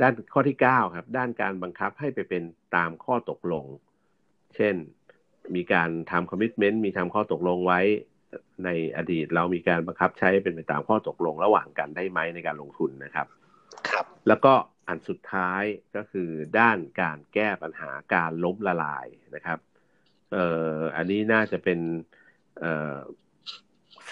[0.00, 2.42] ด้านข้อที่เก้าครับ ด้านการบังคับให้ไปเป็น
[2.76, 3.66] ตามข้อตกลง
[4.56, 4.74] เช่น
[5.56, 7.80] มีการทำคอมมิชเมนต์มีทำข้อตกลงไว้
[8.64, 13.26] ในอดีตเรามีการบังคับใช้เป็นไปตามข้อตกลงระหว่างกันได้ไหมในการลงทุนนะครับ
[13.88, 14.54] ครับ แล้วก็
[14.88, 15.62] อันสุดท้าย
[15.96, 19.58] ก็คือด้านการแก้ปัญหาการล้มละลายนะครับ
[20.32, 21.80] เอ่ออันนี้น่าจะเป็น
[22.60, 22.96] เอ่อ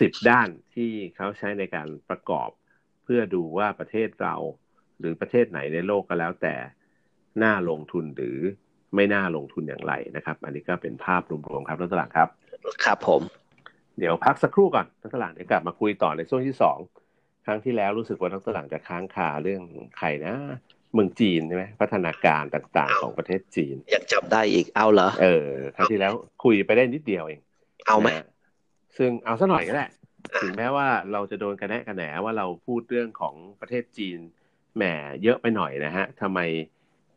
[0.01, 2.51] สิบด้านที่เขาใช้ในการประกอบ
[3.05, 4.37] เพื่อดูว่าประเทศเรา
[4.99, 6.55] หรือประเทศไหนในโลกก็แล้วแต่
[7.43, 8.41] น่าลงทุนหรือ
[8.95, 12.29] ไม่น่าลงทุนอย่างไรนะครับ อันนี้ก็เป็นภาพรวมๆครับรัตลาดครับ
[12.85, 13.23] ครับผม
[13.99, 16.79] เดี๋ยวพักสักครู่ก่อนรัตลาดเดี๋ยวกลับมาคุยต่อในช่วงที่สอง
[17.47, 19.63] ครั้งที่แล้วรู้สึกว่ารัตลาดจะค้างคาเรื่อง
[19.99, 20.35] ใครนะ
[20.95, 25.47] เมืองจีนใช่ไหมพัฒนาการต่างๆของประเทศจีนยังจำได้อีกเอาเหรอเออ
[25.77, 26.13] ครั้งที่แล้ว
[26.45, 27.41] คุยไปได้นิดเดียวเอง
[27.87, 28.09] เอาไหม
[28.97, 29.87] ซึ่งเอาซะหน่อยก็ได้
[30.43, 34.19] ถึงแม้ว่าเราจะโดนกระแนะกระแหนว่าเราพูดเรื่องของประเทศจีน
[34.77, 34.85] แหม
[35.23, 36.41] เยอะไปหน่อยนะฮะทำไม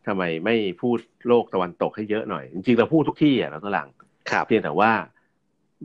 [0.09, 3.89] ทำไมไม่พูดโลกตะวันตกให้เยอะหน่อย จริงๆเราพูดทุกที่อะเราตลัง
[4.47, 4.91] เพียงแต่ว่า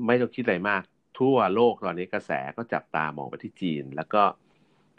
[0.06, 0.82] ไม่ต้องคิดอะไรมาก
[1.18, 4.22] ทั่วโลกตอนนี้กระแสก็จับตามองไปที่จีน แล้วก็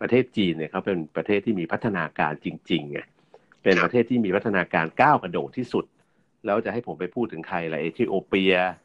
[0.01, 2.99] ประเทศจีนเนี่ยเขาเป็นประเทศที่มีพัฒนาการจริงๆไง
[3.63, 5.85] เป็นประเทศที่มีพัฒนาการก้าวกระโดดที่สุด
[6.45, 8.84] แล้วจะให้ผมไปพูดถึงใครล่ะเอธิโอเปียเ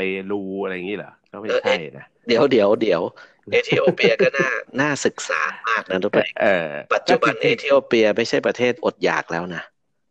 [0.00, 3.02] ปรูอะไรอย่างนี้เหรอก็ไม่ใช่นะเดี๋ยวเดี๋ยวเดี๋ยว
[3.52, 4.48] เอธิโอเปียก็น่า
[4.80, 6.28] น่าศึกษามากนะทุกท่าน
[6.94, 9.62] ปัจจุบันเอธิโอเปียไม่ใช่ประเทศอดอยากแล้วนะ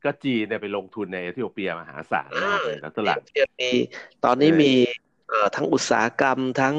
[0.03, 3.19] ก็จีนเนี่ยไปลงทุนในเอธิโอเปียมหาศาลมากเลยนะตลาด
[3.61, 3.71] มี
[4.25, 4.73] ตอนนี้มี
[5.29, 6.75] เอ่อทั้งอุตสาหกรรมทั้ง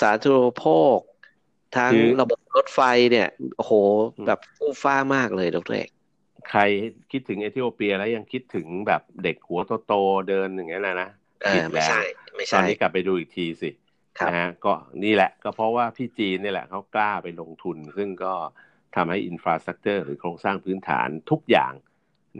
[0.00, 0.98] สาธารณโภค
[1.76, 2.80] ทั้งระบบรถไฟ
[3.10, 3.72] เนี่ยโอ้โห
[4.26, 5.90] แบบฟู่ฟ้ามากเลยดรเอก
[6.50, 6.60] ใคร
[7.10, 11.08] คิดถึงเอธิโอเปียแล้วยังคิดถึงแบบเด็กหัวโตๆเดินอย่างเงี้ยนะนะ
[11.48, 11.90] ผิดแล้ว
[12.52, 13.70] ตอนนี้กลับไปดูอีกทีสิ
[14.28, 14.72] นะฮะก็
[15.04, 18.34] นี่แหละก็เพราะว่าพี่จีนนี่แหละเขากล้าไปลงทุน ซึ่งก็
[18.96, 21.72] ทำให้อินฟราสตรักเจอร์หรือโครงสร้างพื้นฐานทุกอย่าง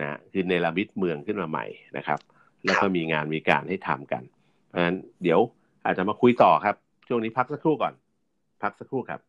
[0.01, 2.21] นะคือในระมิดเมืองขึ้นมาใหม่นะครับ
[2.65, 4.23] แล้วก็มีงานมีการให้ทำกัน
[4.69, 5.41] เพราะฉะนั้นเดี๋ยว
[5.85, 6.77] อาจจะมาคุยต่อครับ
[7.09, 7.95] ช่วงนี้พักสักครู่ก่อน
[8.63, 9.21] พักสักครู่ครับ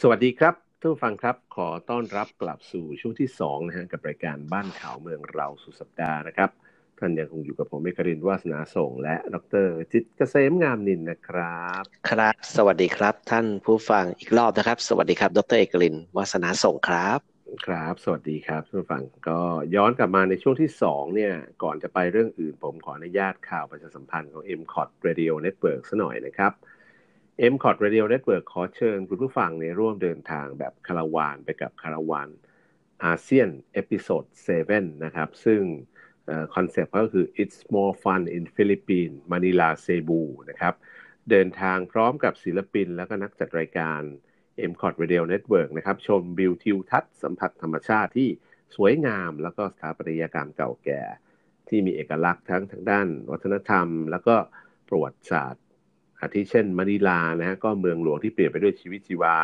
[0.00, 6.50] สวัสดีครับท่านผู้ฟังครับขอต้อนรับกลับสู่ช่วงที่2นะฮะกับรายการบ้านข่าวเมืองเราสุดสัปดาห์นะครับ
[6.98, 17.18] ท่านยังคงอยู่กับผมเอกรินวาสนาส่ง และดรจิตเกษมงามนินนะครับ ครับ สวัสดีครับ ท่านผู้ฟังอีกรอบนะครับ สวัสดีครับ ดรเอกรินวาสนาส่งครับ
[17.66, 19.40] ครับ สวัสดีครับท่านผู้ฟังก็
[19.74, 26.52] ย้อนกลับมาในช่วงที่2เนี่ยก่อนจะไปเรื่องอื่น ผมขออนุญาตข่าวประชาสัมพันธ์ของ m c o t Radio Network ซะหน่อยนะครับ
[27.52, 32.28] m c o t Radio Network ขอเชิญคุณผู้ฟังในร่วมเดินทางแบบคาราวานไปกับคาราวาน
[33.04, 34.24] อาเซียน episode
[34.64, 35.62] 7นะครับ ซึ่ง
[36.54, 40.20] concept ก็คือ it's more fun in Philippines Manila Cebu
[40.50, 40.74] นะครับ
[41.30, 44.00] เดินทางพร้อมกับศิลปินและก็นักจัดรายการ
[44.70, 48.28] m c o t Radio Network นะครับ ชมวิวทิวทัศน์สัมผัสธรรมชาติที่
[48.76, 51.02] สวยงาม แล้วก็สถาปัตยกรรมเก่าแก่
[51.68, 54.36] ที่มีเอกลักษณ์ทั้งทางด้านวัฒนธรรม แล้วก็
[54.88, 55.63] ประวัติศาสตร์
[56.20, 59.36] อาทิเช่นมะนิลานะฮะก็เมืองหลวงที่เปี่ยมไปด้วยชีวิตชีวา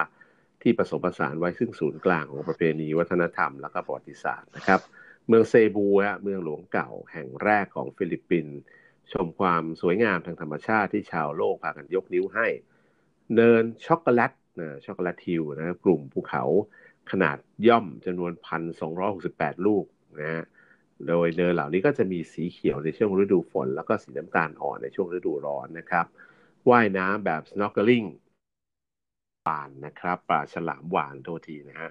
[0.63, 4.81] ที่ผสมผสานไว้ซึ่งศูนย์กลางของประเพณีวัฒนธรรมและก็ประวัติศาสตร์นะครับ
[5.27, 8.57] เมืองเซบูฮะเมืองหลวงเก่าแห่งแรกของฟิลิปปินส์
[9.13, 12.47] ชมความสวยงามทางธรรมชาติที่ชาวโลกพากันยกนิ้วให้
[13.35, 14.33] เนินช็อกโกแลต
[14.85, 16.45] Chocolate Hills นะกลุ่มภูเขา
[17.11, 17.37] ขนาด
[17.69, 19.85] ย่อมจำนวนพันสองร้อยหกสิบแปดลูก
[20.21, 20.45] นะฮะ
[21.09, 26.07] โดยเนินเหล่านี้ก็จะมีสีเขียวในช่วงฤดูฝน แล้วก็สีน้ำตาลอ่อนในช่วงฤดูร้อนนะครับ
[26.70, 28.09] ว่ายน้ำแบบ snorkeling
[29.44, 31.90] หวานนะครับ ปลาฉลามหวานโทษทีนะฮะ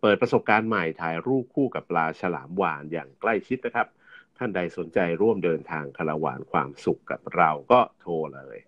[0.00, 3.88] เปิดประสบการณ์ใหม่ถ่ายรูปคู่กับปลาฉลามหวานอย่างใกล้ชิดนะครับ
[4.36, 8.58] ท่านใดสนใจร่วมเดินทางคาราวานความสุขกับเราก็โทรเลย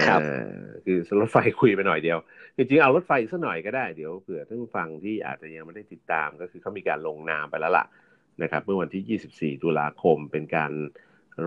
[0.08, 0.22] ครับ
[0.86, 2.18] คือรถไฟคุยไปหน่อยเดียว
[2.56, 7.86] จริงๆเอารถไฟสักหน่อยก็ได้เดี๋ยวเผื่อท่านผู้ฟังที่อาจจะยังไม่ได้ติดตามก็คือเขามีการลงนามไปแล้วล่ะ
[8.42, 10.72] นะครับเมื่อวันที่ 24 ตุลาคมเป็นการ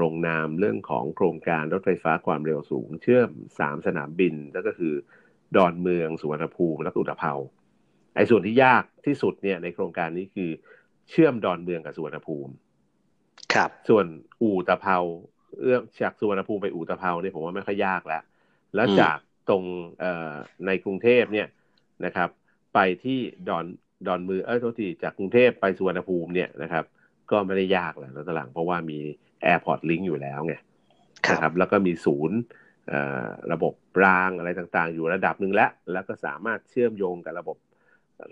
[0.02, 4.94] ลงนามเรื่องของโครงการรถไฟฟ้าความเร็วสูง เชื่อม 3 สนามบินแล้วก็คือ
[5.56, 7.32] ดอนเมืองสุวรรณภูมิและอุตภเปา
[8.14, 10.50] ไอ้ส่วนที่ยากที่สุดเนี่ยในโครงการนี้คือ
[11.10, 12.52] เชื่อมดอนเมืองกับสุวรรณภูมิ
[13.54, 14.06] ครับ ส่วน
[14.42, 14.96] อู่ตะเภา
[15.60, 18.22] เอื้อมจากสุวรรณภูมิไปอู่ตะเภาเนี่ยผมว่าไม่ค่อยยากแล้ว
[18.74, 19.62] แล้วจากตรง
[20.00, 20.32] เอ่อ
[20.66, 21.46] ในกรุงเทพเนี่ย
[22.04, 22.28] นะครับ
[22.74, 23.64] ไปที่ดอน
[24.06, 26.84] ดอนเมือง เออโทษทีจากกรุงเทพไปสุวรรณภูมิเนี่ยนะครับ
[27.30, 28.98] ก็ไม่ได้ยากแล้วตหลังเพราะว่ามี
[29.42, 30.54] แอร์พอร์ตลิงก์อยู่แล้วไง
[31.32, 32.38] นะครับแล้วก็มีศูนย์
[33.52, 37.56] ระบบรางอะไรต่างๆ อยู่ระดับหนึ่งแล้ว แล้วก็สามารถเชื่อมโยงกับระบบ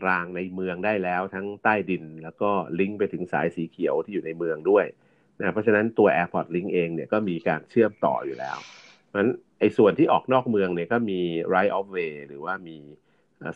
[0.08, 4.84] รางในเมืองได้แล้วทั้งใต้ดิน แล้วก็ลิงก์ไปถึงสายสีเขียวที่อยู่ในเมืองด้วย
[5.38, 8.56] นะเพราะฉะนั้นตัว Airport Link เองเนี่ยก็มีการเชื่อมต่ออยู่แล้ว
[9.06, 9.30] เพราะฉะนั้น
[9.60, 11.20] ไอ้ส่วนที่ออกนอกเมืองเนี่ยก็มี
[11.54, 12.76] right of way หรือว่ามี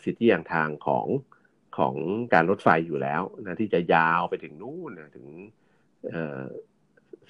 [0.03, 1.05] สิทธิอย่างทางของ
[1.77, 1.95] ของ
[2.33, 5.27] การรถไฟอยู่แล้วนะที่จะยาวไปถึงนู่นนะถึง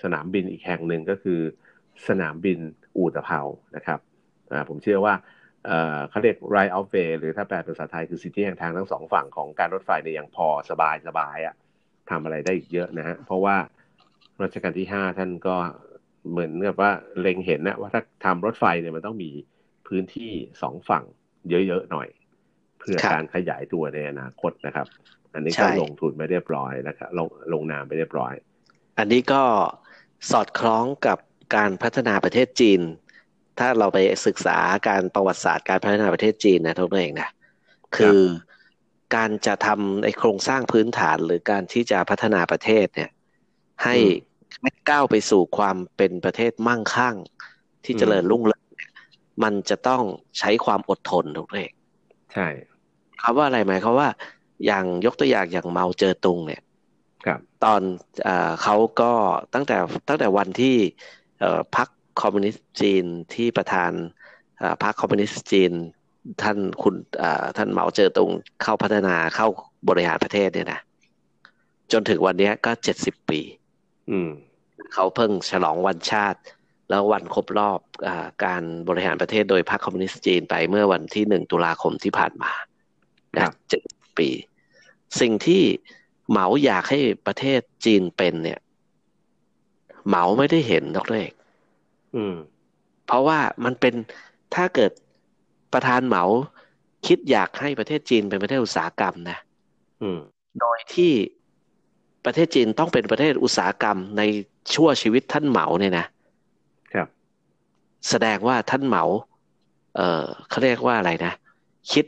[0.04, 1.40] สนามบินอีกแห่งหนึ่งก็คือ
[2.08, 2.60] สนามบิน
[2.98, 3.42] อู่ตะเภา
[3.76, 4.00] นะครับ
[4.70, 5.14] ผมเชื่อว่า
[6.10, 11.56] เขาเรียก right of way หรือถ้าแปลเป็นภาษาไทยคือสิทธิแห่งทางทั้งสองฝั่งของการรถไฟเนี่ยยังพอสบายสบายอะ
[12.10, 13.58] ทำอะไรได้อีกเยอะนะฮะเพราะว่า
[14.44, 15.56] รัชกาลที่ห้าท่านก็
[16.32, 19.32] เหมือนกับว่าเล็งเห็นนะว่าถ้าทำรถไฟเนี่ยมันต้องมี
[19.88, 20.32] พื้นที่
[20.62, 21.04] สองฝั่ง
[21.50, 22.08] เยอะๆหน่อย
[22.86, 24.88] พื่อการขยายตัวในอนาคตนะครับ
[25.34, 28.34] อันนี้ก็ลงทุนไปเรียบร้อยนะครับลงลงนามไปเรียบร้อย
[28.98, 29.44] อันนี้ก็
[30.32, 31.18] สอดคล้องกับ
[31.56, 32.82] การพัฒนาประเทศจีน
[33.60, 34.58] ถ้าเราไปศึกษา
[34.90, 37.30] การประวัติศาสตร์การพัฒนาประเทศจีนนะทุกเองนะ
[37.98, 38.20] คือ
[39.16, 43.12] การจะทำในโครงสร้างพื้นฐานหรือการที่จะพัฒนาประเทศเนี่ย
[43.84, 43.96] ให้
[44.62, 47.16] ไม่ก้าวไปสู่ความเป็นประเทศมั่งคั่ง
[47.84, 48.64] ที่เจริญรุ่งเรือง
[49.44, 50.04] มันจะต้อง
[50.40, 51.72] ใช้ความอดทนทุกเอง
[52.34, 52.48] ใช่
[53.24, 54.10] คำว่าอะไรหมายเขาว่า
[54.66, 56.62] อย่างยกตัวอย่างอย่างเมาเจอตุงเนี่ย
[57.26, 57.82] ครับตอน
[58.28, 58.30] อ
[58.64, 59.12] เขาก็
[59.54, 60.76] ตั้งแต่ตั้งแต่วันที่
[61.76, 61.88] พรรค
[62.22, 63.92] คอมมิวนิสต์จีนที่ประธาน
[64.84, 65.72] พรรคคอมมิวนิสต์จีน
[66.42, 66.96] ท่านคุณ
[67.58, 68.30] ท่านเหมาเจอตรง
[68.62, 69.48] เข้าพัฒนาเข้า
[69.90, 70.80] บริหารประเทศเนี่ยนะ
[71.92, 73.40] จนถึงวันนี้ก็เจ็ดสิบปี
[74.10, 74.30] อืม
[74.94, 76.40] เขาเพิ่งฉลองวันชาติ
[76.90, 78.08] แล้ววันครบรอบอ
[78.44, 82.52] การบริหารประเทศโดยพรรคคอมมิวนิสต์จีนไปเมื่อวันที่หนึ่งตุลาคมที่ผ่านมา
[83.70, 83.84] เจ็ด
[84.18, 84.30] ปี
[85.20, 85.64] สิ่งที่
[86.30, 88.60] เหมาอยากให้ประเทศจีนเป็นเนี่ย
[90.08, 91.34] เหมาไม่ได้เห็นดรเอก
[93.06, 93.94] เพราะว่ามันเป็น
[94.56, 94.92] ถ้าเกิด
[95.74, 96.24] ประธานเหมา
[97.08, 99.38] คิดอยากให้ประเทศจีนเป็นประเทศอุตสาหกรรมนะ
[100.60, 101.12] โดยที่
[102.26, 104.22] ประเทศจีนต้องเป็นประเทศอุตสาหกรรมใน
[104.74, 106.06] ชั่วชีวิตท่านเหมาเนี่ยนะ
[106.94, 107.08] ครับ
[108.10, 109.04] แสดงว่าท่านเหมา
[109.96, 111.34] เออเขาเรียกว่าอะไรนะ
[111.92, 112.06] คิด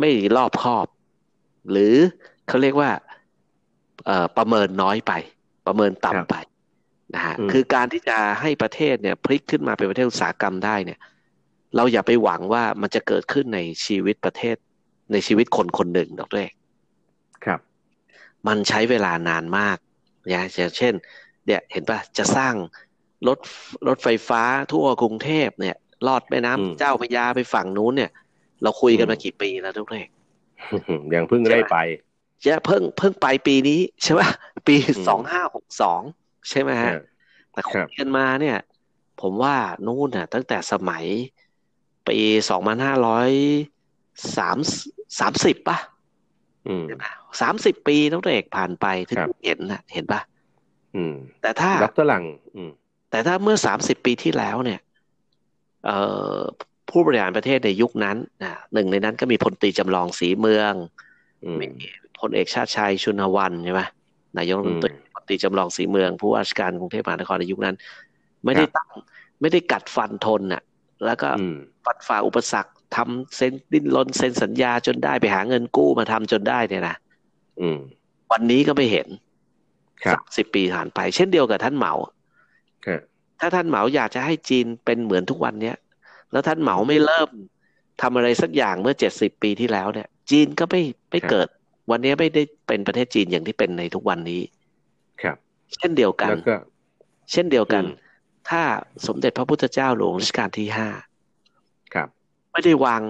[0.00, 0.86] ไม่รอบคอบ
[1.70, 1.94] หรือ
[2.48, 2.90] เขาเรียกว่า
[4.36, 5.12] ประเมินน้อยไป
[5.66, 6.34] ประเมินต่ำไป
[7.14, 10.98] นะฮะคือการที่จะให้ประเทศเนี่ยพลิกขึ้นมาเป็นประเทศอุตสาหกรรมได้เนี่ย
[11.76, 14.56] เราอย่าไปหวังว่ามันจะเกิดขึ้นในชีวิตประเทศ
[15.12, 16.52] ในชีวิตคนคนหนึ่งดอกเรก
[17.44, 17.60] ครับ
[18.46, 19.78] มันใช้เวลานานมาก
[20.28, 20.94] อย่างเช่น
[21.46, 22.54] เนี่ยเห็นปะจะสร้าง
[23.28, 23.38] รถ
[23.88, 28.10] รถไฟฟ้าทั่วกรุงเทพเนี่ย ลอดแม่น้ำเจ้าพยาไปฝั่งนู้นเนี่ย
[28.62, 30.08] เราคุยกันมากี่ปีแล้วทุกเรก
[31.14, 31.76] ยังเพิ่งได้ไป
[32.44, 34.20] จะเพิ่งเพิ่งไปปีนี้ใช่ไหม
[34.66, 34.76] ปี
[35.08, 36.00] สองห้าหกสอง
[36.48, 36.92] ใช่ไหมฮะ
[37.52, 38.58] แต่คุยกันมาเนี่ย
[39.20, 39.54] ผมว่า
[39.86, 41.04] นู่นน่ะ ตั้งแต่สมัย
[42.08, 42.18] ปี
[42.50, 43.30] สองพันห้าร้อย
[44.36, 44.58] สาม
[45.20, 45.78] สามสิบป่ะ
[47.40, 50.20] สามสิบปีต้องเอกผ่านไปถึงเห็นนะเห็นป่ะ
[51.42, 52.24] แต่ถ้ารับตลัง
[53.10, 54.80] แต่ถ้าเมื่อสามสิบปีที่แล้วเนี่ย
[56.90, 60.72] ผู้บริหารประเทศในยุคนั้นนะหนึ่งในนั้นก็มีพลตรีจำลอง ศรีเมือง
[61.60, 61.66] มี
[62.20, 63.82] พลเอกชาติชายชุณหะวัณใช่ไหม
[64.38, 67.76] นายกรัฐมนตรีพลตรีจำลอง ศรีเมือง ผู้ว่าราชการกรุงเทพมหานครในยุคนั้น
[68.44, 68.90] ไม่ได้ตั้ง
[69.40, 70.62] ไม่ได้กัดฟันทนน่ะ
[71.04, 71.28] แล้วก็
[71.84, 76.96] ฟันฝ่าอุปสรรคทำเซ็นดิ้นรนเซ็นสัญญาจนได้ไปหาเงินกู้มาทำจนได้เนี่ยนะ
[78.32, 79.08] วันนี้ก็ไม่เห็น
[80.14, 81.94] สามสิบปีผ่านไป เช่นเดียวกับท่านเหมา
[83.40, 85.76] ถ้าท่านเหมาอยากจะให้จีนเป็นเหมือนทุกวันเนี้ย
[86.32, 87.28] แล้วท่านเหมาไม่เริ่ม
[88.02, 91.48] ทำอะไรสักอย่างเมื่อเจ็ดสิบปีที่แล้วเนี่ย จีนก็ไม่ไม่เกิด
[91.90, 94.42] วันนี้ไม่ได้เป็นประเทศจีนอย่างที่เป็นในทุกวันนี้
[95.22, 95.36] ครับ
[95.74, 96.30] เช่นเดียวกัน
[97.32, 97.84] เช่นเดียวกัน
[98.48, 98.62] ถ้า
[99.06, 100.88] สมเด็จพระพุทธเจ้าหลวงรัชกาลที่ห้า
[101.94, 102.08] ครับ
[102.52, 103.02] ไม่ได้วาง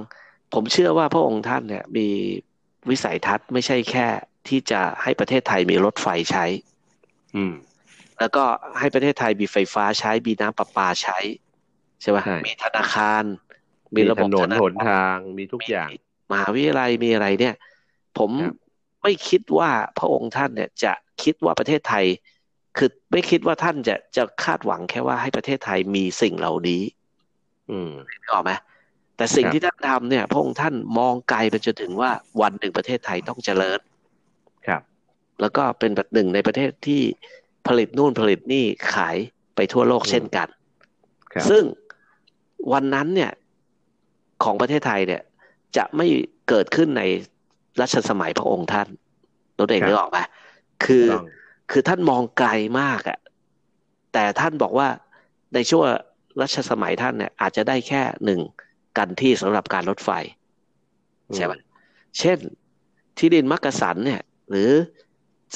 [0.54, 2.08] ผมเชื่อว่าพระองค์ท่านเนี่ย มี
[2.90, 4.06] วิสัยทัศน์ไม่ใช่แค่
[4.48, 6.46] ที่จะให้ประเทศไทยมีรถไฟใช้
[7.36, 7.54] อืม
[8.18, 8.44] แล้วก็
[8.78, 11.18] ให้ประเทศไทยมีไฟฟ้าใช้มีน้ำประปาใช้
[12.02, 13.24] ใช่ไหมมีธนาคาร
[13.94, 15.88] มีระบบถนนหนทางมีทุกอย่าง
[16.30, 17.54] มหาวิทยาลัยมีอะไรเนี่ย
[18.18, 18.30] ผม
[19.02, 22.04] ไม่คิดว่าพระองค์ท่านเนี่ยจะคิดว่าประเทศไทย
[22.76, 26.82] คือไม่คิดว่าท่านจะจะคาดหวังแค่ว่าให้ประเทศไทยมีสิ่งเหล่านี้
[27.70, 27.92] อืม
[28.32, 28.50] ออกไหม
[29.16, 33.80] แต่สิ่งที่ท่านทำเนี่ย พระองค์ท่านมองไกลไปจนถึงว่าวันหนึ่งประเทศไทยต้องเจริญ
[34.66, 34.82] ครับ
[35.40, 37.02] แล้วก็เป็นแบบหนึ่งในประเทศที่
[37.66, 39.16] ผลิตนู่นผลิตนี่ขาย
[39.56, 40.48] ไปทั่วโลกเช่นกัน
[41.50, 41.62] ซึ่ง
[42.72, 43.32] วันนั้นเนี่ย
[44.44, 45.22] ของประเทศไทยเนี่ย
[45.76, 46.06] จะไม่
[46.48, 47.02] เกิดขึ้นใน
[47.80, 48.88] รัชสมัยพระองค์ท่าน
[49.58, 50.18] ตัวเองนึกออกไหม
[50.84, 51.06] คือ
[51.70, 53.18] คือท่านมองไกลมากอะ่ะ
[54.12, 54.88] แต่ท่านบอกว่า
[55.54, 55.84] ในช่วง
[56.40, 58.40] รัชสมัยท่านเนี่ย อาจจะได้แค่หนึ่ง
[58.98, 60.10] กันที่สำหรับการรถไฟ
[61.34, 61.52] ใช่ไหม
[62.18, 62.38] เช่น
[63.18, 64.70] ที่ดินมักกะสันเนี่ย หรือ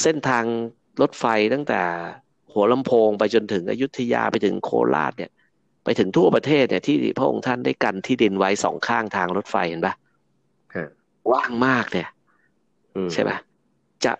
[0.03, 0.45] เส้นทาง
[1.01, 1.81] รถไฟตั้งแต่
[2.53, 5.31] หัวลำโพงไปจนถึงอยุธยาไปถึงโคราชเนี่ย
[5.85, 9.95] ไปถึงทั่วประเทศเนี่ยที่พระองค์ท่านได้กันที่ดินไว้สองข้างทางรถไฟเห็นปะ
[11.33, 12.09] ว่างมากเนี่ย
[13.12, 13.31] ใช่ไหม
[14.05, 14.12] จะ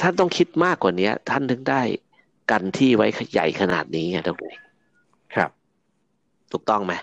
[0.00, 1.82] ท่านต้องคิดมากกว่านี้ท่านถึงได้
[2.50, 4.60] กันที่ไว้ใหญ่ขนาดนี้ไงทุกท่าน
[5.34, 5.50] ครับ
[6.52, 6.94] ถูกต้องไหม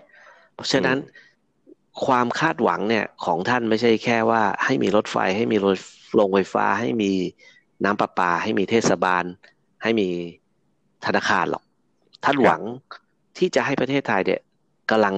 [0.54, 0.98] เพราะฉะนั้น
[2.06, 5.78] ความคาดหวังเนี่ย ของท่านไม่ใช่แค่ว่า ให้มีรถไฟ ให้มีรถ
[6.14, 7.12] โรงไฟฟ้า ให้มี
[7.84, 9.24] น้ำประปา ให้มีเทศบาล
[9.84, 10.08] ให้มี
[11.06, 11.64] ธนาคารหรอก
[12.24, 12.62] ท่านหวัง
[13.38, 14.42] ที่จะให้ประเทศไทยเนี่ย
[14.92, 15.14] กำลัง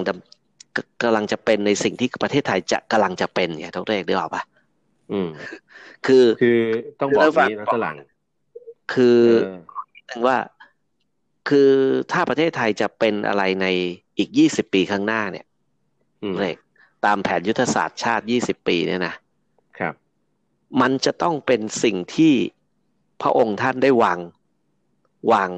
[1.04, 4.42] กำลังจะเป็นในสิ่งที่ประเทศไทยจะกำลังจะเป็นไงทุกท่านได้หรอปะ
[5.12, 5.30] อืม
[6.06, 6.60] คือคือ
[7.00, 7.96] ต้องบอกนี้นะฝรั่ง
[8.94, 9.20] คือ
[10.10, 10.38] ถึงว่า
[11.50, 11.72] คือ
[12.12, 13.68] ถ้าประเทศไทยจะเป็นอะไรใน
[14.18, 15.46] อีกยี่สิบปีข้างหน้าเนี่ย
[16.42, 16.56] เลย
[17.06, 19.14] ตามแผนยุทธศาสตร์ชาติยี่สิบปีเนี่ยนะ
[19.80, 19.94] ครับ
[20.82, 22.34] มันจะต้องเป็นสิ่งที่
[23.22, 24.20] พระองค์ท่านได้วาง
[25.32, 25.50] วาง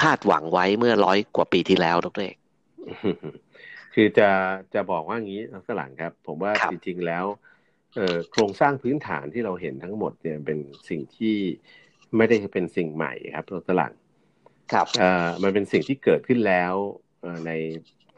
[0.00, 2.36] คาดหวังไว้เมื่อร้อยกว่าปีที่แล้วทุกเอก
[3.94, 4.28] คือจะ
[4.74, 7.24] จะบอกว่างี้นักสลังครับ ผมว่าจริงๆแล้ว
[7.96, 11.36] เอ่อโครงสร้างพื้นฐานที่เราเห็นทั้งหมดเนี่ยเป็นสิ่งที่
[12.16, 13.92] ไม่ได้เป็นสิ่งใหม่ครับนักสลัง
[14.72, 16.74] ครับเอ่อมันเป็นสิ่งที่เกิดขึ้นแล้ว
[17.46, 17.52] ใน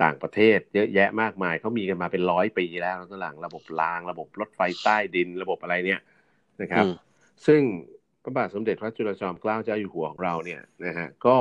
[0.03, 6.01] ต่างประเทศ เยอะแยะมากมายเขามีกันมาเป็นร้อยปีแล้วนักสลังระบบราง ระบบรถไฟใต้ดิน ระบบอะไรเนี่ย
[6.63, 6.85] นะครับ
[7.47, 7.63] ซึ่ง
[8.23, 11.37] พระบาทสมเด็จพระจุลจอมเกล้าเจ้าอยู่หัวของเราเนี่ยนะฮะก็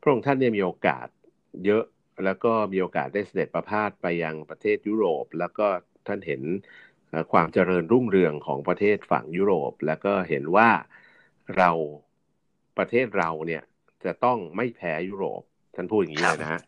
[0.00, 1.06] พระองค์ท่านเนี่ยมีโอกาส
[1.66, 1.84] เยอะ
[2.24, 5.66] แล้วก็มีโอกาสได้เสด็จประพาสไปยังประเทศยุโรป แล้วก็
[6.06, 6.42] ท่านเห็น
[7.32, 10.70] ความเจริญรุ่งเรืองของประเทศฝั่งยุโรป แล้วก็เห็นว่า
[11.56, 11.70] เรา
[12.78, 13.62] ประเทศเราเนี่ย
[14.04, 15.42] จะต้องไม่แพ้ยุโรป
[15.74, 16.60] ท่านพูดอย่างนี้เลยนะฮะ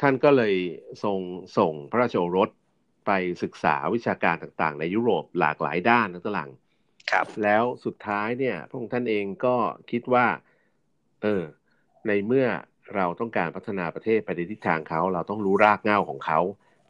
[0.00, 0.54] ท่านก็เลย
[1.04, 1.18] ทรง
[1.58, 2.50] ส่งพระราชโอรส
[3.06, 3.10] ไป
[3.42, 6.50] ศึกษาวิชาการต่างๆ ในยุโรปหลากหลายด้านนะตลัง
[7.12, 9.56] ครับ แล้วสุดท้ายเนี่ยพระองค์ท่านเองก็
[9.90, 10.26] คิดว่า
[11.22, 11.42] เออ
[12.06, 12.46] ในเมื่อ
[12.94, 16.40] เราต้องการพัฒนาประเทศไปในทิศทางเขาเราต้องรู้รากเหง้าของเขา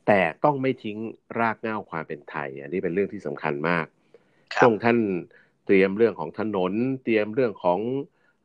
[0.07, 0.99] แต่ต้องไม่ทิ้ง
[1.41, 3.87] รากเหง้าความเป็นไทย อันนี้เป็นเรื่องที่สำคัญมาก
[4.57, 4.99] พระองค์ท่าน
[5.67, 6.73] เตรียมเรื่องของถนน
[7.05, 7.81] เตรียมเรื่องของ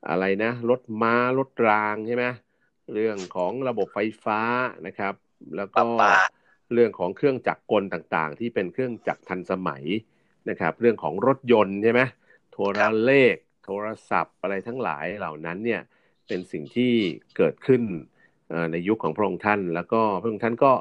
[0.09, 2.25] อะไรนะรถม้ารถรางใช่ไหม
[2.93, 4.39] เรื่องของระบบไฟฟ้า
[4.87, 5.13] นะครับ
[5.55, 5.83] แล้วก็
[6.73, 9.83] เรื่องของเครื่องจักรกลต่างๆ ที่เป็นเครื่องจักรทันสมัย
[10.49, 12.01] นะครับ เรื่องของรถยนต์ใช่ไหม
[12.51, 13.35] โทรเลข
[13.65, 15.81] โทรศัพท์อะไรทั้งหลายเหล่านั้นเนี่ย
[16.27, 16.93] เป็นสิ่งที่
[17.37, 17.81] เกิดขึ้น
[18.71, 20.73] ในยุคของพระองค์ท่าน แล้วก็พระองค์ท่านก็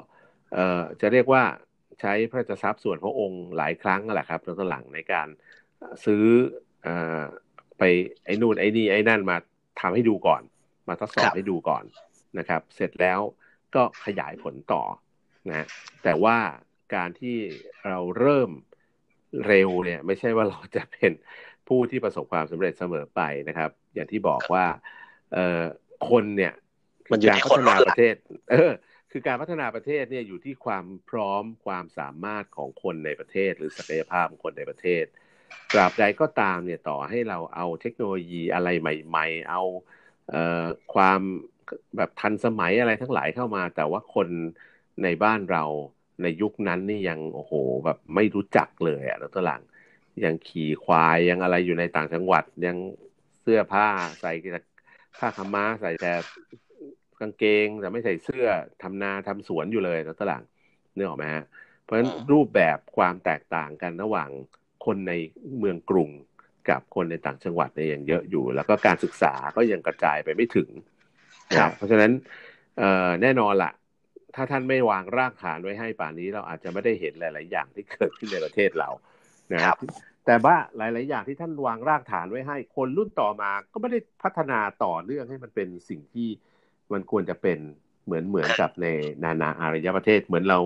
[1.01, 1.45] จะเรียกว่า
[2.01, 5.29] ใช้พระราชทรัพย์ส่วนพระองค์หลายครั้งแหละครับตอนหลังในการ
[6.05, 6.25] ซื้อ
[7.79, 7.83] ไป
[8.25, 9.37] ไอ้นู่นไอ้นี่ไอ้นั่นมา
[9.81, 10.43] ทำให้ดูก่อน
[10.89, 11.85] มาทดสอบให้ดูก่อน
[12.39, 13.21] นะครับ เสร็จแล้ว
[13.75, 14.83] ก็ขยายผลต่อ
[15.49, 15.67] นะ
[16.03, 16.39] แต่ว่า
[16.95, 17.37] การที่
[17.89, 18.51] เราเริ่ม
[19.47, 21.12] เร็วเนี่ย ไม่ใช่ว่าเราจะเป็น
[21.68, 24.64] ผู้ที่ประสบความสำเร็จเสมอไปนะครับ อย่างที่บอกว่า
[25.32, 25.62] เออ
[26.11, 26.53] คนเนี่ย
[27.11, 28.14] มันการพัฒนาประเทศ
[28.51, 28.72] เออ
[29.12, 35.05] คือการพัฒนาประเทศเนี่ยอยู่ที่ความพร้อมความสามารถของคนในประเทศ หรือศักยภาพของคนในประเทศ
[35.72, 39.62] ตราบใดก็ตามเนี่ยต่อให้เราเอาเทคโนโลยีอะไรใหม่ ๆ เอา
[40.30, 40.64] เอ่อ
[40.95, 41.20] ความ
[41.97, 44.28] แบบทันสมัยอะไรทั้งหลายเข้ามา แต่ว่าคน
[45.03, 45.64] ในบ้านเรา
[46.23, 47.53] ในยุคนั้นนี่ยังโอ้โห
[47.85, 49.62] แบบไม่รู้จักเลยอะแล้วตัวหลัง
[50.25, 52.77] ยังขี่ควายยังอะไรอยู่ในต่างจังหวัดยัง
[53.43, 53.89] เสื้อผ้า
[54.21, 54.61] ใส่แต่
[55.19, 56.12] ผ้าขม้าใส่แต่
[57.21, 58.47] กางเกงแต่ไม่ใส่เสื้อ
[58.83, 60.43] ทำนาทำสวนอยู่เลยแล้วตัวหลัง
[60.97, 61.45] นึกออกไหมฮะ
[61.83, 64.31] เพราะฉะนั้นรูปแบบความแตกต่างกันระหว่าง
[64.87, 65.12] คนใน
[65.59, 66.11] เมืองกรุง
[66.69, 70.69] กับคนในต่างจังหวัดเนี่ยยังเยอะอยู่ แล้วก็การศึกษาก็ยังกระจายไปไม่ถึง
[71.57, 72.11] นะเพราะฉะนั้น
[73.23, 73.71] แน่นอนละ
[74.35, 78.91] ถ้าท่านไม่วางรากฐานไว้ให้ป่านนี้เราอาจจะไม่ได้เห็นหลาย ๆ อย่างที่เกิดขึ้นในประเทศเรา
[79.53, 79.76] นะครับ
[80.26, 86.28] แต่ว่าหลาย ๆ อย่างที่ท่านวางรากฐานไว้ให้ คนรุ่นต่อมาก็ไม่ได้พัฒนาต่อเนื่องให้มันเป็นสิ่งที่
[86.93, 87.59] มันควรจะเป็น
[88.05, 88.87] เหมือนเหมือนกับใน
[89.24, 90.59] นานาอารยประเทศเหมือนเรา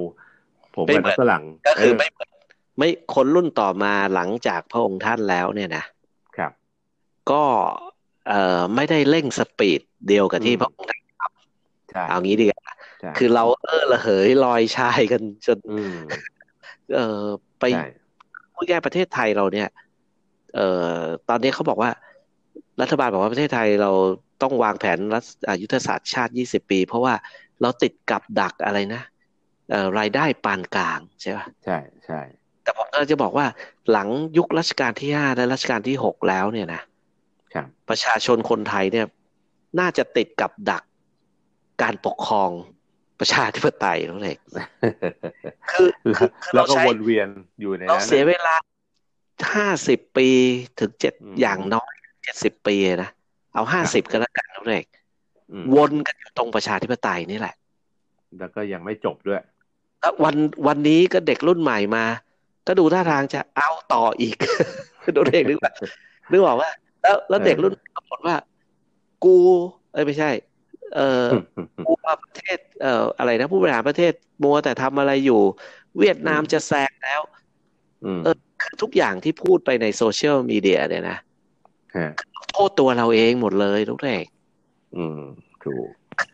[0.74, 2.08] ผมเป็นฝรั่งก็คือไม่
[2.78, 5.84] ไม่คนรุ่นต่อมาหลังจากพระองค์ท่านแล้วเนี่ยนะ
[6.36, 6.52] ครับ
[7.30, 7.42] ก็
[8.28, 12.57] เอ่อไม่ได้เร่งสปีดเดียวกับที่พระองค์ท่านทำเอางี้ดีกว่า
[13.18, 15.59] คือเราเออระเหยลอยชายกันจน
[16.94, 17.24] เอ่อ
[17.61, 17.64] ไป
[18.55, 19.68] ผู้แก้ประเทศไทยเราเนี่ย
[20.55, 20.96] เอ่อ
[21.28, 21.90] ตอนนี้เขาบอกว่า
[22.80, 23.92] รัฐบาลบอกว่าประเทศไทยเรา
[24.42, 25.24] ต้องวางแผนรัฐ
[25.62, 27.14] ยุทธศาสตร์ชาติ 20 ปี เพราะว่า
[27.62, 29.03] เราติดกับดักอะไรนะ
[29.70, 32.20] เอ่อรายได้ปานกลางใช่ป่ะใช่ใช่
[32.62, 33.46] แต่ผมก็จะบอกว่า
[33.90, 36.82] หลังยุครัชกาลที่ห้าและรัชกาลที่หกแล้วเนี่ยนะ
[37.55, 39.07] ครับประชาชนคนไทยเนี่ย
[39.80, 40.82] น่าจะติดกับดัก
[41.82, 42.51] การปกครอง
[43.20, 44.38] ประชาธิปไตยนั่นเอง
[45.70, 45.88] คือ
[46.54, 47.28] แล้วก็วนเวียน
[47.60, 48.54] อยู่ในนั้นเราเสียเวลา
[49.54, 50.28] ห้าสิบปี
[50.78, 51.92] ถึงเจ็ดอย่างน้อย
[52.24, 53.10] เจ็ดสิบปีนะ
[53.54, 54.86] เอาห้าสิบก็แล้วกันนั่นเอง
[55.76, 57.54] วนกันอยู่ตรงประชาธิปไตยนี่แหละ
[58.38, 59.40] แล้วก็ยังไม่จบด้วย
[60.24, 62.04] วันวันนี้ก็เด็กรุ่นใหม่มา
[62.66, 64.36] ก็ดูท่าทางจะเอาต่ออีก
[65.16, 65.72] ดูเด็กนึกว่า
[66.30, 66.70] นึกบอกว่า
[67.02, 68.36] แล้วแล้วเด็กรุ่นปรากฏว่า
[69.24, 69.36] กู
[69.92, 70.30] เอ้ยไม่ใช่
[70.97, 71.26] เออ
[71.86, 74.12] กูมาประเทศเอ่ออะไรนะผู้บริหารประเทศ
[74.43, 75.41] มัวแต่ทำอะไรอยู่
[75.99, 77.20] เวียดนามจะแซงแล้ว
[78.24, 81.18] เออคือทุกอย่างที่พูดไปในโซเชียลมีเดียเนี่ยนะ
[82.53, 84.24] โทษตัวเราเองหมดเลยทุกเด็ก
[84.97, 85.20] อืม
[85.64, 85.86] ถูก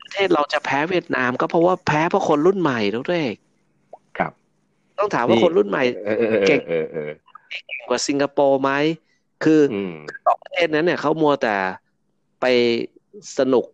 [0.02, 3.34] ประเทศเราจะแพ้เวียดนามก็เพราะว่าแพ้เพราะคนรุ่นใหม่ทุกเด็ก
[4.18, 4.32] ครับ
[4.98, 5.82] ต้องถามว่าคนรุ่นใหม่
[6.48, 6.60] เก่ง
[7.88, 8.70] กว่าสิงคโปร์ไหม
[9.44, 9.60] คือ
[10.26, 11.56] สองประเทศนั้นเนี่ยเขามัวแต่
[12.40, 12.46] ไป
[13.38, 13.64] สนุก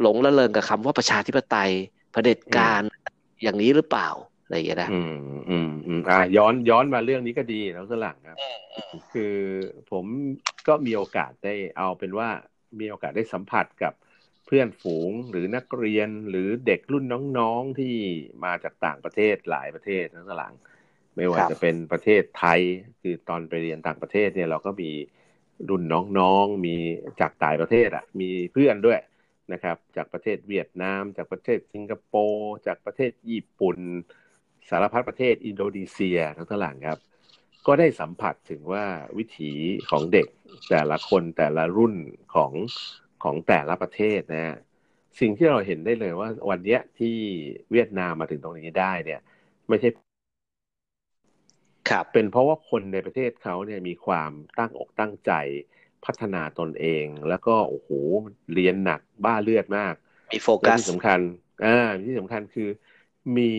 [0.00, 1.72] หลงละเลงกับคำว่าประชาธิปไตย
[2.12, 2.82] เผด็จการ
[3.42, 4.08] อย่างนี้หรือเปล่า
[4.44, 5.14] อะไรอย่างเงี้ยนะอืม
[5.50, 8.38] อืมอืมอ่าย้อนย้อนมาเรื่องนี้ก็ดีแล้วสลังครับ
[9.12, 9.34] คือ
[9.90, 10.04] ผม
[10.68, 12.28] ก็มีโอกาสได้เอาเป็นว่า
[12.80, 13.92] มีโอกาสได้สัมผัสกับ
[14.46, 17.04] เพื่อนฝูงหรือนักเรียนหรือเด็กรุ่น
[17.38, 17.94] น้องๆที่
[18.44, 20.54] มาจากต่างประเทศหลายประเทศทั้งหลัง
[21.16, 22.60] ไม่ว่าจะเป็นประเทศไทย
[23.00, 24.90] คือตอนไปเรียนต่างประเทศเนี่ยเราก็มี
[25.68, 25.82] รุ่น
[26.18, 26.76] น้องๆมี
[27.20, 28.98] จากต่างประเทศอะ มีเพื่อนด้วย
[29.52, 33.78] นะครับ จากประเทศเวียดนาม จากประเทศสิงคโปร์จากประเทศญี่ปุ่น
[34.70, 36.98] สารพัดประเทศอินโดนีเซียทั้งหลังครับ
[37.66, 38.84] ก็ได้สัมผัสถึงว่า
[39.18, 39.52] วิถี
[39.90, 40.26] ของเด็ก
[40.70, 41.94] แต่ละคนแต่ละรุ่น
[42.34, 42.52] ของ
[43.22, 44.56] ของแต่ละประเทศนะ
[45.20, 47.16] สิ่งที่เราเห็นได้เลยว่าวันนี้ที่
[47.72, 49.20] เวียดนามมาถึงตรงนี้ได้เนี่ย
[49.68, 49.88] ไม่ใช่
[51.90, 55.32] ครับเป็นเพราะว่าคนในประเทศเขาเนี่ยมีความตั้งอกตั้งใจ
[56.04, 57.88] พัฒนาตนเอง แล้วก็โอ้โห
[58.54, 59.94] เรียนหนักบ้าเลือดมาก
[60.32, 61.20] มีโฟกัสที่สำคัญ
[61.64, 62.68] อ่าที่สำคัญคือ
[63.36, 63.50] มี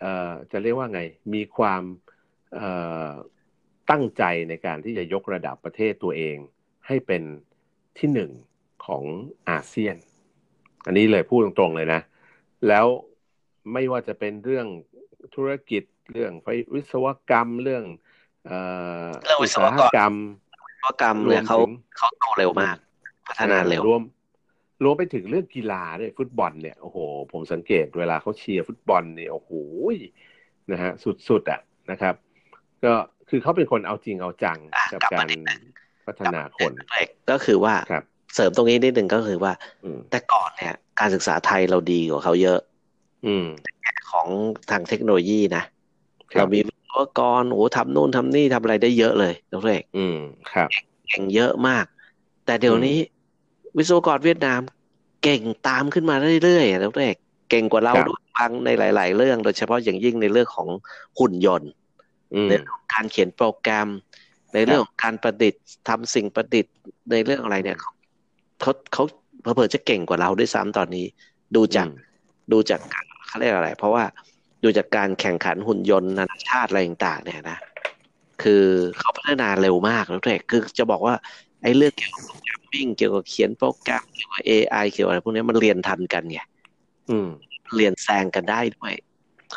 [0.00, 1.00] เอ่อจะเรียกว่าไง
[1.34, 1.82] มีความ
[2.54, 2.68] เอ่
[3.08, 3.10] อ
[3.90, 6.36] ตั้งใจในการที่จะยกระดับประเทศตัวเอง
[6.86, 7.22] ให้เป็น
[7.98, 8.30] ที่หนึ่ง
[8.86, 9.04] ของ
[9.50, 9.96] อาเซียน
[10.86, 12.00] อันนี้เลยพูดตรงๆเลยนะ
[12.68, 12.86] แล้ว
[13.72, 14.66] ไม่ว่าจะเป็นเรื่อง
[15.34, 15.82] ธุรกิจ
[16.12, 17.84] เรื่องไฟวิศวกรรมเรื่อง
[18.46, 18.58] เอ่
[19.06, 19.10] อ
[19.42, 20.14] วิศวกรรม
[20.88, 21.58] วิศวกรรมเนี่ยเขา
[21.98, 22.76] เขาโตเร็วมาก
[23.28, 24.02] พัฒนาเร็วรวม
[24.84, 26.98] รวมไปถึงเรื่องกีฬาด้วยฟุตบอลเนี่ยโอ้โห
[27.32, 29.50] ผมสังเกตเวลาเขาเชียร์ฟุตบอลเนี่ยโอ้โห
[30.72, 30.92] นะฮะ
[31.28, 31.60] สุดๆอะ
[31.90, 32.14] นะครับ
[32.84, 32.92] ก็
[33.28, 34.58] คือเขาเป็นคนเอาจริงเอาจัง
[34.92, 35.28] กับการ
[36.06, 36.72] พัฒนาคน
[37.30, 37.74] ก็คือว่า
[38.34, 39.52] เสริมตรงนี้นิดหนึ่งก็คือว่า
[40.10, 42.60] แต่ก่อนเนี่ย การศึกษาไทยเราดีกว่าเขาเยอะ
[43.26, 43.46] อืม
[44.10, 44.28] ของ
[44.70, 45.62] ทางเทคโนโลยีนะ
[46.36, 50.18] เรามีวิศ วกรโอ้ทำนู่นทำนี่ทำอะไรได้เยอะเลยน้องเอกอืม
[50.52, 50.68] ครับ
[51.08, 51.84] เก่งเยอะมาก
[52.46, 52.98] แต่เดี๋ยวนี้
[53.76, 54.60] วิศวกรเวียดนาม
[55.22, 57.16] เก่งตามขึ้นมาเรื่อยๆน้องเอก
[57.50, 60.68] เก่งกว่าเราด้วยบางในหลาย ๆ เรื่อง โดยเฉพาะอย่างยิ่งในเรื่องของ
[61.18, 61.70] หุ่นยนต์
[62.48, 63.88] ในเรื่องการเขียนโปรแกรม
[64.54, 66.74] ในเรื่องของการประดิษฐ์ทำสิ่งประดิษฐ์
[67.10, 69.04] ในเรื่องอะไรเนี่ยเขาเขา
[69.54, 71.06] เผื่อจะเก่งกว่าเราด้วยซ้ำตอนนี้
[71.54, 71.88] ดูจาก
[72.52, 74.04] ดูจากการเขาเรียกอะไร เพราะว่า
[74.62, 77.58] ดูจากการแข่งขันหุ่นยนต์นานาชาติอะไรต่างๆเนี่ยนะ
[78.42, 78.64] คือ
[78.98, 81.14] เขาพัฒนาเร็วมากแล้วเด็กคือจะบอกว่า
[81.62, 86.40] ไอ้เรื่องเกี่ยวกับโปรแกรมมิ่งเกี่ยวกับเขียนโปรแกรมเกี่ยวกับ AI เกี่ยวกับอะไรพวกนี้มันเรียนทันกันไง
[87.10, 87.28] อืม
[87.76, 88.92] เรียนแซงกันได้ด้วย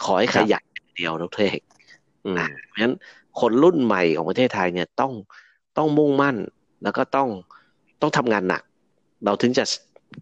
[0.03, 0.63] ขอให้ขยัน
[0.97, 1.59] เดียวแล้วเด็ก
[2.39, 2.95] นะเพราะฉะนั้น
[3.39, 5.13] คนรุ่นใหม่ของประเทศไทยเนี่ยต้อง
[5.77, 6.35] ต้องมุ่งมั่น
[6.83, 7.29] แล้วก็ต้อง
[8.01, 8.63] ต้องทำงานหนัก
[9.25, 9.63] เราถึงจะ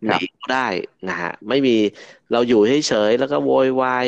[0.05, 0.19] หนี
[0.53, 0.67] ได้
[1.09, 1.75] นะฮะไม่มี
[2.31, 4.07] เราอยู่เฉยๆแล้วก็โวยวาย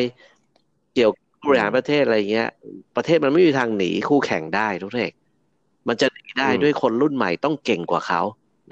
[0.93, 1.11] เกี่ยว
[1.47, 2.49] บริหารประเทศอะไรเงี้ย
[2.95, 5.13] ประเทศมันไม่มีทางหนีคู่แข่งได้ทุกเอก
[5.87, 8.21] มันจะหนีได้ด้วยคนรุ่นใหม่ต้องเก่งกว่าเขา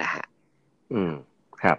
[0.01, 0.25] นะฮะ
[0.93, 1.13] อืม
[1.63, 1.77] ครับ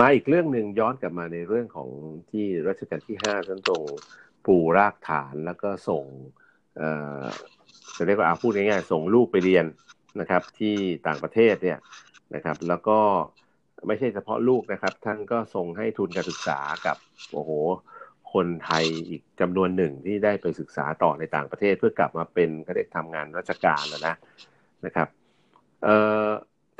[0.00, 1.88] มาอีกเรื่องหนึ่งย้อนกลับมาในเรื่องของ
[2.30, 3.82] ที่รัชกาลที่ห้าท่านทรง
[4.46, 6.04] ปูรากฐานแล้วก็ส่ง
[6.76, 6.88] เอ่
[7.22, 7.24] อ
[7.96, 9.66] จะเรียกว่าอาพูดง่ายๆส่งลูกไปเรียน
[10.20, 10.76] นะครับ ที่
[11.06, 11.78] ต่างประเทศเนี่ย
[12.34, 12.98] นะครับ แล้วก็
[13.86, 16.96] ไม่ใช่เฉพาะลูกนะครับ ท่านก็ส่งให้ทุนการศึกษากับ
[17.32, 17.50] โอ้โห
[18.34, 24.14] คนไทยอีกจำนวนหนึ่งที่ได้ไปศึกษาต่อในต่างประเทศ เพื่อกลับมาเป็นเขาเรียกทำงานราชการแล้วนะ
[24.86, 25.08] นะครับ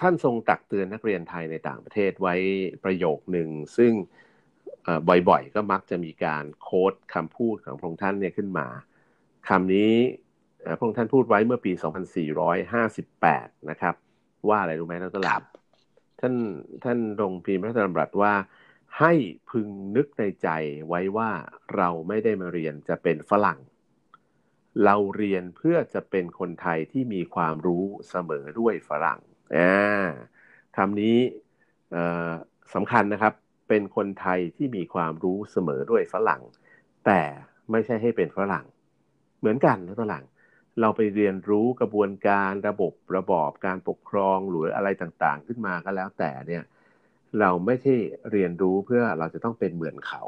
[0.01, 2.35] ท่านทรงตักเตือนนักเรียนไทยในต่างประเทศไว้
[2.85, 3.93] ประโยคหนึ่ง ซึ่ง
[5.09, 8.67] บ่อยๆ ก็มักจะมีการโค้ดคำพูดของพระองค์ท่านเนี่ยขึ้นมา
[9.49, 9.95] คำนี้
[10.77, 11.73] พระองค์ท่านพูดไว้เมื่อปี
[12.91, 13.95] 2458 นะครับ
[14.49, 15.43] ว่าอะไรรู้ไหมนักตลาด
[16.21, 16.35] ท่าน
[16.85, 18.33] ท่านลงพิมพ์พระธรรมรัตว่า
[18.99, 19.13] ให้
[19.51, 20.49] พึงนึกในใจ
[20.89, 21.31] ไว้ว่า
[21.77, 23.59] เราไม่ได้มาเรียนจะเป็นฝรั่ง
[24.85, 29.21] เราเรียนเพื่อจะเป็นคนไทยที่มีความรู้เสมอด้วยฝรั่ง
[29.57, 30.09] อ่า
[30.77, 31.19] คำนี้
[32.75, 33.35] สำคัญนะครับ
[33.69, 36.43] เป็นคนไทยที่มีความรู้เสมอด้วยฝรั่ง
[37.07, 37.21] แต่
[37.71, 38.67] ไม่ใช่ให้เป็นฝรั่ง
[39.39, 40.25] เหมือนกันนะฝรั่ง
[40.81, 46.65] เราไปเรียนรู้กระบวนการระบบระบอบการปกครองหรืออะไรต่างๆ ขึ้นมาก็แล้วแต่เนี่ย
[47.41, 47.95] เราไม่ใช่
[48.31, 50.25] เรียนรู้เพื่อเราจะต้องเป็นเหมือนเขา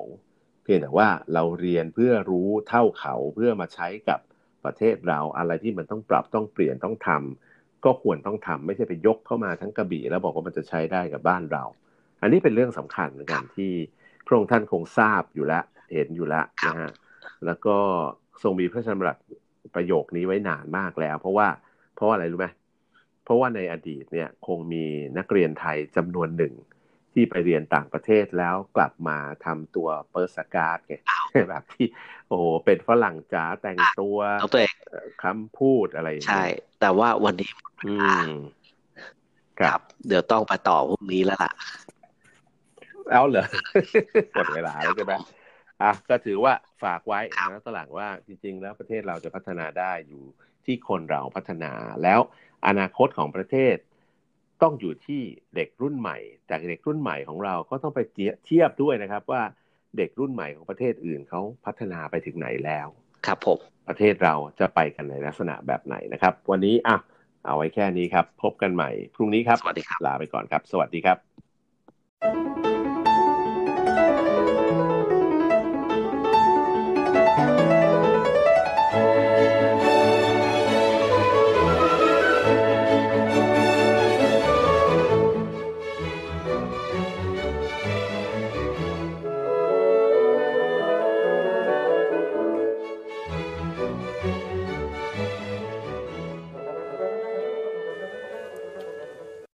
[0.62, 4.20] เพียงแต่ว่าเราเรียนเพื่อรู้เท่าเขาเพื่อมาใช้กับ
[4.64, 11.64] ประเทศเราอะไรที่มันต้องปรับต้องเปลี่ยนต้องทำก็ควรต้องทำไม่ใช่ไปยกเข้ามาทั้งกระบี่แล้วบอกว่ามันจะใช้ได้กับบ้านเรา
[12.22, 13.72] อันนี้เป็นเรื่องสำคัญเหมือนกันที่
[14.26, 16.90] พระองค์ท่านคงทราบอยู่แล้วเห็นอยู่แล้วนะฮะ
[17.46, 17.76] แล้วก็
[18.42, 19.16] ทรงมีพระชนรัต
[19.74, 21.48] ประโยคนี้ไว้นานมากแล้ว เพราะว่า
[21.94, 22.48] เพราะว่าอะไรรู้ไหม
[23.24, 24.84] เพราะว่าในอดีตเนี่ยคงมี
[25.18, 26.52] นักเรียนไทยจำนวนหนึ่ง
[27.14, 30.94] ที่ไปเรียนต่างประเทศแล้วกลับมาทำตัวเปอร์สการ์ดไง
[31.48, 31.86] แบบที่
[32.28, 34.18] โอ้โหเป็นฝรั่งจ๋าแต่งตัว
[35.22, 36.44] คำพูดอะไรใช่
[36.80, 37.50] แต่ว่าวันนี้
[37.86, 37.94] อื
[38.28, 38.30] ม
[39.60, 41.52] ครับ เดี๋ยวต้องไปต่อพรุ่งนี้แล้วล่ะ
[43.10, 43.46] เอาเหรอ
[44.34, 45.14] หมดเวลาแล้วใช่ไหม
[45.82, 50.22] อะก็ถือว่าฝากไว้นะตลังว่าจริง ๆ แล้วประเทศเราจะพัฒนาได้อยู่
[50.64, 52.20] ที่คนเราพัฒนาแล้ว
[52.66, 53.76] อนาคตของประเทศ
[54.62, 55.20] ต้องอยู่ที่
[55.57, 56.16] เด็กรุ่นใหม่
[56.50, 58.00] จากเด็กรุ่นใหม่ของเราก็ต้องไป
[58.46, 59.42] เทียบด้วยนะครับว่า
[59.98, 62.88] เด็กรุ่นใหม่ของประเทศอื่นเขาพัฒนาไปถึงไหนแล้ว
[63.26, 66.96] ครับผมประเทศเราจะไปกันในลักษณะแบบไหนนะครับ วันนี้อะ
[67.46, 71.43] เอาไว้แค่นี้ครับ พบกันใหม่พรุ่งนี้ครับสวัสดีครับลาไปก่อนครับ สวัสดีครับ